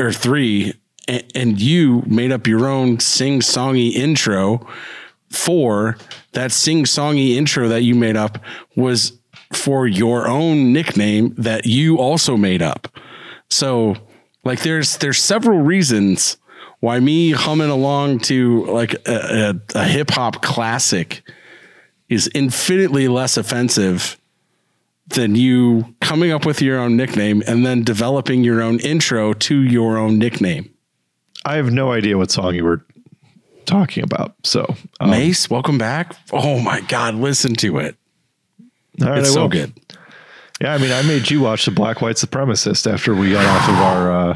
[0.00, 0.74] or three,
[1.06, 4.66] and, and you made up your own sing songy intro.
[5.30, 5.96] Four,
[6.32, 8.38] that sing songy intro that you made up
[8.74, 9.18] was
[9.52, 12.88] for your own nickname that you also made up.
[13.48, 13.96] So,
[14.44, 16.36] like, there's there's several reasons
[16.80, 21.22] why me humming along to like a, a, a hip hop classic
[22.08, 24.18] is infinitely less offensive
[25.08, 29.62] than you coming up with your own nickname and then developing your own intro to
[29.62, 30.72] your own nickname.
[31.44, 32.84] I have no idea what song you were
[33.66, 34.34] talking about.
[34.44, 36.16] So um, Mase, welcome back.
[36.32, 37.96] Oh my God, listen to it.
[39.02, 39.72] all right, It's so good.
[40.60, 43.68] Yeah, I mean, I made you watch the Black White Supremacist after we got off
[43.68, 44.34] of our uh,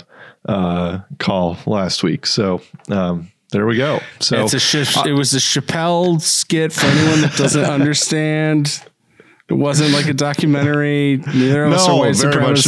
[0.52, 2.26] uh, call last week.
[2.26, 2.60] So
[2.90, 4.00] um, there we go.
[4.20, 8.82] So it's a sh- it was a Chappelle skit for anyone that doesn't understand.
[9.50, 11.16] It wasn't like a documentary.
[11.18, 12.66] Neither of us No, are white very much-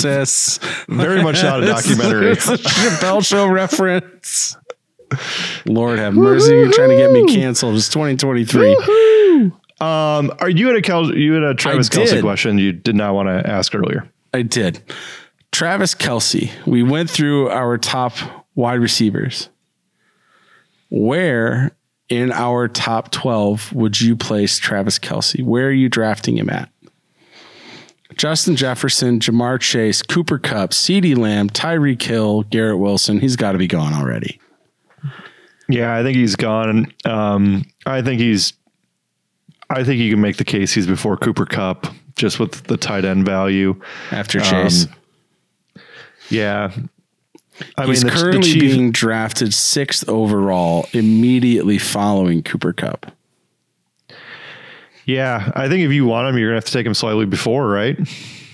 [0.88, 2.32] very much not a documentary.
[2.32, 4.56] It's a Chappelle show reference.
[5.66, 6.52] Lord have mercy.
[6.54, 7.76] You're trying to get me canceled.
[7.76, 8.74] It's 2023.
[9.80, 13.14] Um, are you at a Kel- you had a Travis Kelce question you did not
[13.14, 14.08] want to ask earlier?
[14.34, 14.82] I did.
[15.50, 16.50] Travis Kelce.
[16.66, 18.14] We went through our top
[18.54, 19.50] wide receivers.
[20.90, 21.72] Where
[22.08, 25.42] in our top 12 would you place Travis Kelce?
[25.44, 26.70] Where are you drafting him at?
[28.16, 33.20] Justin Jefferson, Ja'Marr Chase, Cooper Kupp, CeeDee Lamb, Tyreek Hill, Garrett Wilson.
[33.20, 34.40] He's got to be gone already.
[35.68, 36.92] Yeah, I think he's gone.
[37.04, 38.52] Um, I think he's.
[39.70, 41.86] I think you can make the case he's before Cooper Kupp
[42.16, 43.80] just with the tight end value.
[44.10, 44.86] After Chase.
[46.28, 46.72] Yeah,
[47.78, 53.10] I He's the- the currently Chief- being drafted sixth overall, immediately following Cooper Kupp.
[55.04, 57.68] Yeah, I think if you want him, you're gonna have to take him slightly before,
[57.68, 57.98] right?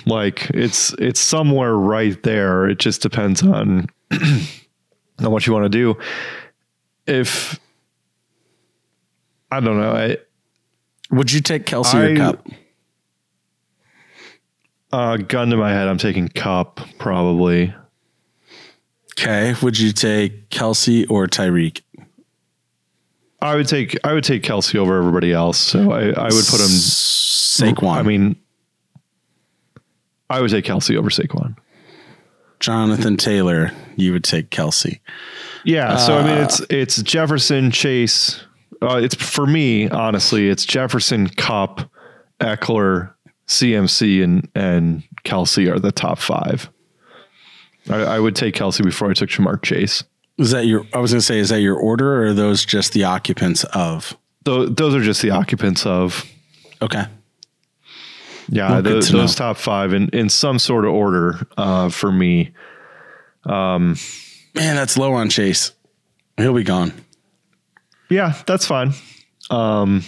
[0.07, 2.67] Like it's it's somewhere right there.
[2.69, 5.97] It just depends on on what you want to do.
[7.07, 7.59] If
[9.51, 10.17] I don't know, I
[11.11, 12.49] Would you take Kelce I- or Kupp?
[14.93, 17.75] uh, gun to my head, I'm taking Kupp probably.
[19.19, 19.55] Okay.
[19.63, 21.83] Would you take Kelce or Tyreek?
[23.41, 25.59] I would take I would take Kelce over everybody else.
[25.59, 26.69] So I, I would put him.
[26.69, 27.97] Saquon.
[27.97, 28.37] I mean,
[30.31, 31.57] I would take Kelce over Saquon.
[32.61, 33.73] Jonathan Taylor.
[33.97, 35.01] You would take Kelce.
[35.65, 38.41] Yeah, so I mean Uh, it's it's Jefferson Chase.
[38.83, 41.89] Uh, it's for me honestly, it's Jefferson, Kupp,
[42.41, 43.13] Ekeler,
[43.47, 46.71] CMC, and and Kelce are the top five.
[47.91, 50.05] I, I would take Kelce before I took Ja'Marr Chase.
[50.39, 50.85] Is that your?
[50.95, 53.65] I was going to say, is that your order, or are those just the occupants
[53.65, 54.17] of?
[54.45, 56.25] Those, those are just the occupants of
[56.81, 57.05] Okay.
[58.49, 61.89] yeah Well, tho- good to those top five in in some sort of order uh,
[61.91, 62.53] for me.
[63.47, 63.97] Man,
[64.55, 65.73] that's low on Chase.
[66.37, 66.93] He'll be gone.
[68.09, 68.93] Yeah, that's fine.
[69.51, 70.03] Um,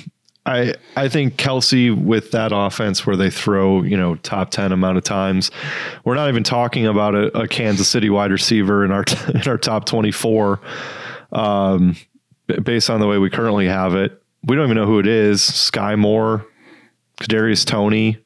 [0.46, 4.98] I I think Kelce with that offense where they throw you know top ten amount
[4.98, 5.50] of times,
[6.04, 9.58] we're not even talking about a, a Kansas City wide receiver in our in our
[9.58, 10.60] top twenty four.
[11.32, 11.96] Um,
[12.62, 15.40] based on the way we currently have it, we don't even know who it is.
[15.40, 16.44] Skyy Moore,
[17.20, 18.18] Kadarius Toney,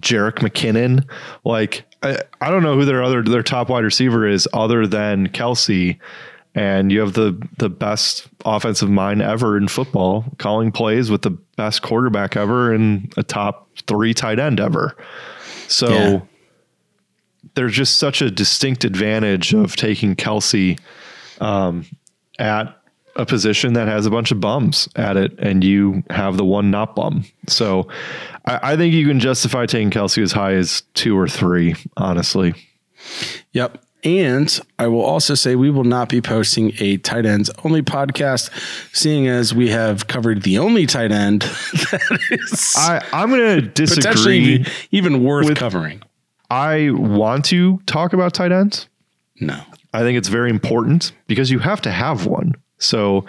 [0.00, 1.08] Jerick McKinnon.
[1.44, 5.28] Like I, I don't know who their other their top wide receiver is other than
[5.28, 5.98] Kelce.
[6.56, 11.30] And you have the the best offensive mind ever in football, calling plays with the
[11.30, 14.96] best quarterback ever and a top three tight end ever.
[15.68, 16.20] So Yeah.
[17.56, 20.78] there's just such a distinct advantage of taking Kelce
[21.42, 21.84] um,
[22.38, 22.74] at
[23.16, 26.70] a position that has a bunch of bums at it, and you have the one
[26.70, 27.24] not bum.
[27.48, 27.88] So
[28.46, 32.54] I, I think you can justify taking Kelce as high as two or three, honestly.
[33.52, 33.82] Yep.
[34.06, 38.50] And I will also say we will not be posting a tight ends only podcast,
[38.96, 41.42] seeing as we have covered the only tight end
[41.90, 44.72] that is I, I'm going to potentially disagree.
[44.92, 46.02] even worth with- covering.
[46.48, 48.88] I want to talk about tight ends.
[49.40, 49.60] No.
[49.92, 52.54] I think it's very important because you have to have one.
[52.78, 53.26] So,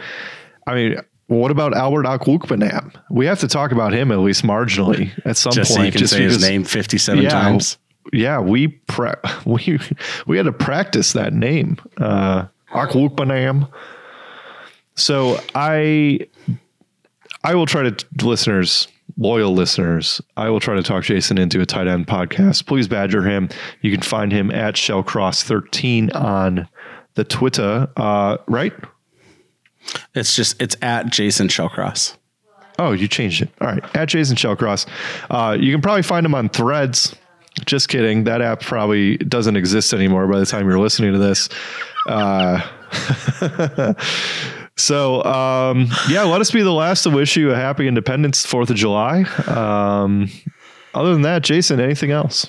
[0.67, 2.93] I mean, what about Albert Okwuegbunam?
[3.09, 5.79] We have to talk about him at least marginally at some Just point.
[5.79, 7.29] so you can say his name 57 Yeah.
[7.29, 7.79] times.
[8.13, 9.11] Yeah, we pre-
[9.45, 9.79] we
[10.25, 13.69] we had to practice that name, uh, Okwuegbunam.
[14.95, 16.27] So I
[17.43, 18.87] I will try to listeners,
[19.17, 22.65] loyal listeners, I will try to talk Jason into a tight end podcast.
[22.65, 23.49] Please badger him.
[23.81, 26.67] You can find him at Shellcross13 on
[27.15, 28.73] the Twitter, uh, right?
[30.13, 32.17] It's just, it's at Jason Shellcross.
[32.79, 33.49] Oh, you changed it.
[33.61, 33.95] All right.
[33.95, 34.85] At Jason Shellcross.
[35.29, 37.15] Uh, you can probably find him on threads.
[37.65, 38.25] Just kidding.
[38.25, 41.49] That app probably doesn't exist anymore by the time you're listening to this.
[42.07, 42.61] Uh,
[44.77, 48.69] so, um, yeah, let us be the last to wish you a happy Independence 4th
[48.69, 49.23] of July.
[49.47, 50.29] Um,
[50.93, 52.47] other than that, Jason, anything else?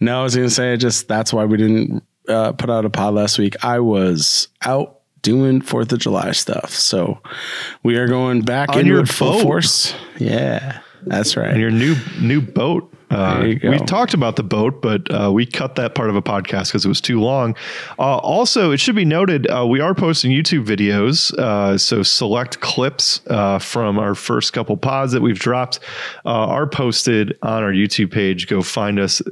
[0.00, 2.90] No, I was going to say just that's why we didn't uh, put out a
[2.90, 3.62] pod last week.
[3.64, 7.20] I was out doing Fourth of July stuff, so
[7.82, 9.42] we are going back On into your full boat.
[9.42, 9.94] force.
[10.18, 11.50] Yeah, that's right.
[11.50, 12.92] And your new new boat.
[13.10, 13.70] Uh, There you go.
[13.70, 16.84] We talked about the boat, but uh, we cut that part of a podcast because
[16.84, 17.54] it was too long.
[17.98, 22.60] Uh, also, it should be noted uh, we are posting YouTube videos, uh, so select
[22.60, 25.78] clips uh, from our first couple pods that we've dropped
[26.24, 28.48] uh, are posted on our YouTube page.
[28.48, 29.22] Go find us.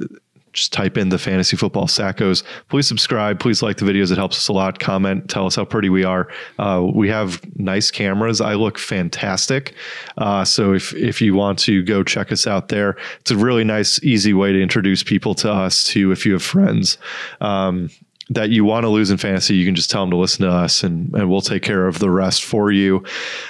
[0.55, 2.43] Just type in the fantasy football sackos.
[2.69, 3.39] Please subscribe.
[3.39, 4.09] Please like the videos.
[4.09, 4.79] It helps us a lot.
[4.79, 5.29] Comment.
[5.29, 6.29] Tell us how pretty we are.
[6.57, 8.39] Uh, we have nice cameras.
[8.39, 9.75] I look fantastic.
[10.17, 13.65] Uh, so if if you want to go check us out there, it's a really
[13.65, 16.11] nice, easy way to introduce people to us too.
[16.11, 16.97] If you have friends.
[17.41, 17.89] Um,
[18.29, 20.51] that you want to lose in fantasy, you can just tell them to listen to
[20.51, 23.03] us, and, and we'll take care of the rest for you.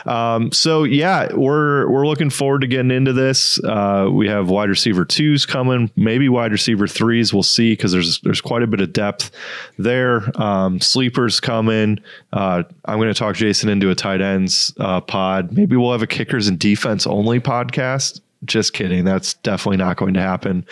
[0.06, 3.64] Um, so yeah, we're we're looking forward to getting into this.
[3.64, 7.34] Uh, we have wide receiver twos coming, maybe wide receiver threes.
[7.34, 9.32] We'll see because there's there's quite a bit of depth
[9.78, 10.24] there.
[10.42, 12.00] Um, sleepers coming.
[12.34, 15.52] Uh, I'm going to talk Jason into a tight ends uh, pod.
[15.54, 19.06] Maybe we'll have a kickers and defense only podcast just kidding.
[19.06, 20.66] That's definitely not going to happen.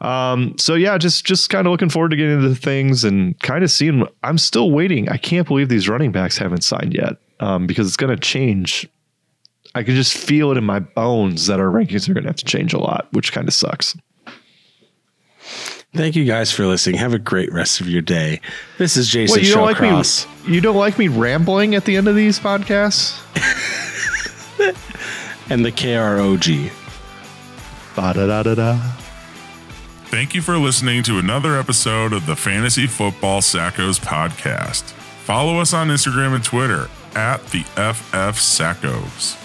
[0.00, 3.64] Um, so yeah, just just kind of looking forward to getting into things and kind
[3.64, 4.06] of seeing.
[4.22, 5.08] I'm still waiting.
[5.08, 8.88] I can't believe these running backs haven't signed yet um, because it's going to change.
[9.74, 12.36] I can just feel it in my bones that our rankings are going to have
[12.36, 13.96] to change a lot, which kind of sucks.
[15.94, 16.96] Thank you guys for listening.
[16.96, 18.40] Have a great rest of your day.
[18.78, 20.52] This is Jason What you don't like me?
[20.52, 23.18] You don't like me rambling at the end of these podcasts?
[25.50, 26.81] and the KROG.
[27.94, 28.78] Ba da da da da.
[30.06, 34.82] Thank you for listening to another episode of the Fantasy Football Sackos podcast.
[35.24, 39.41] Follow us on Instagram and Twitter at the FF Sackos.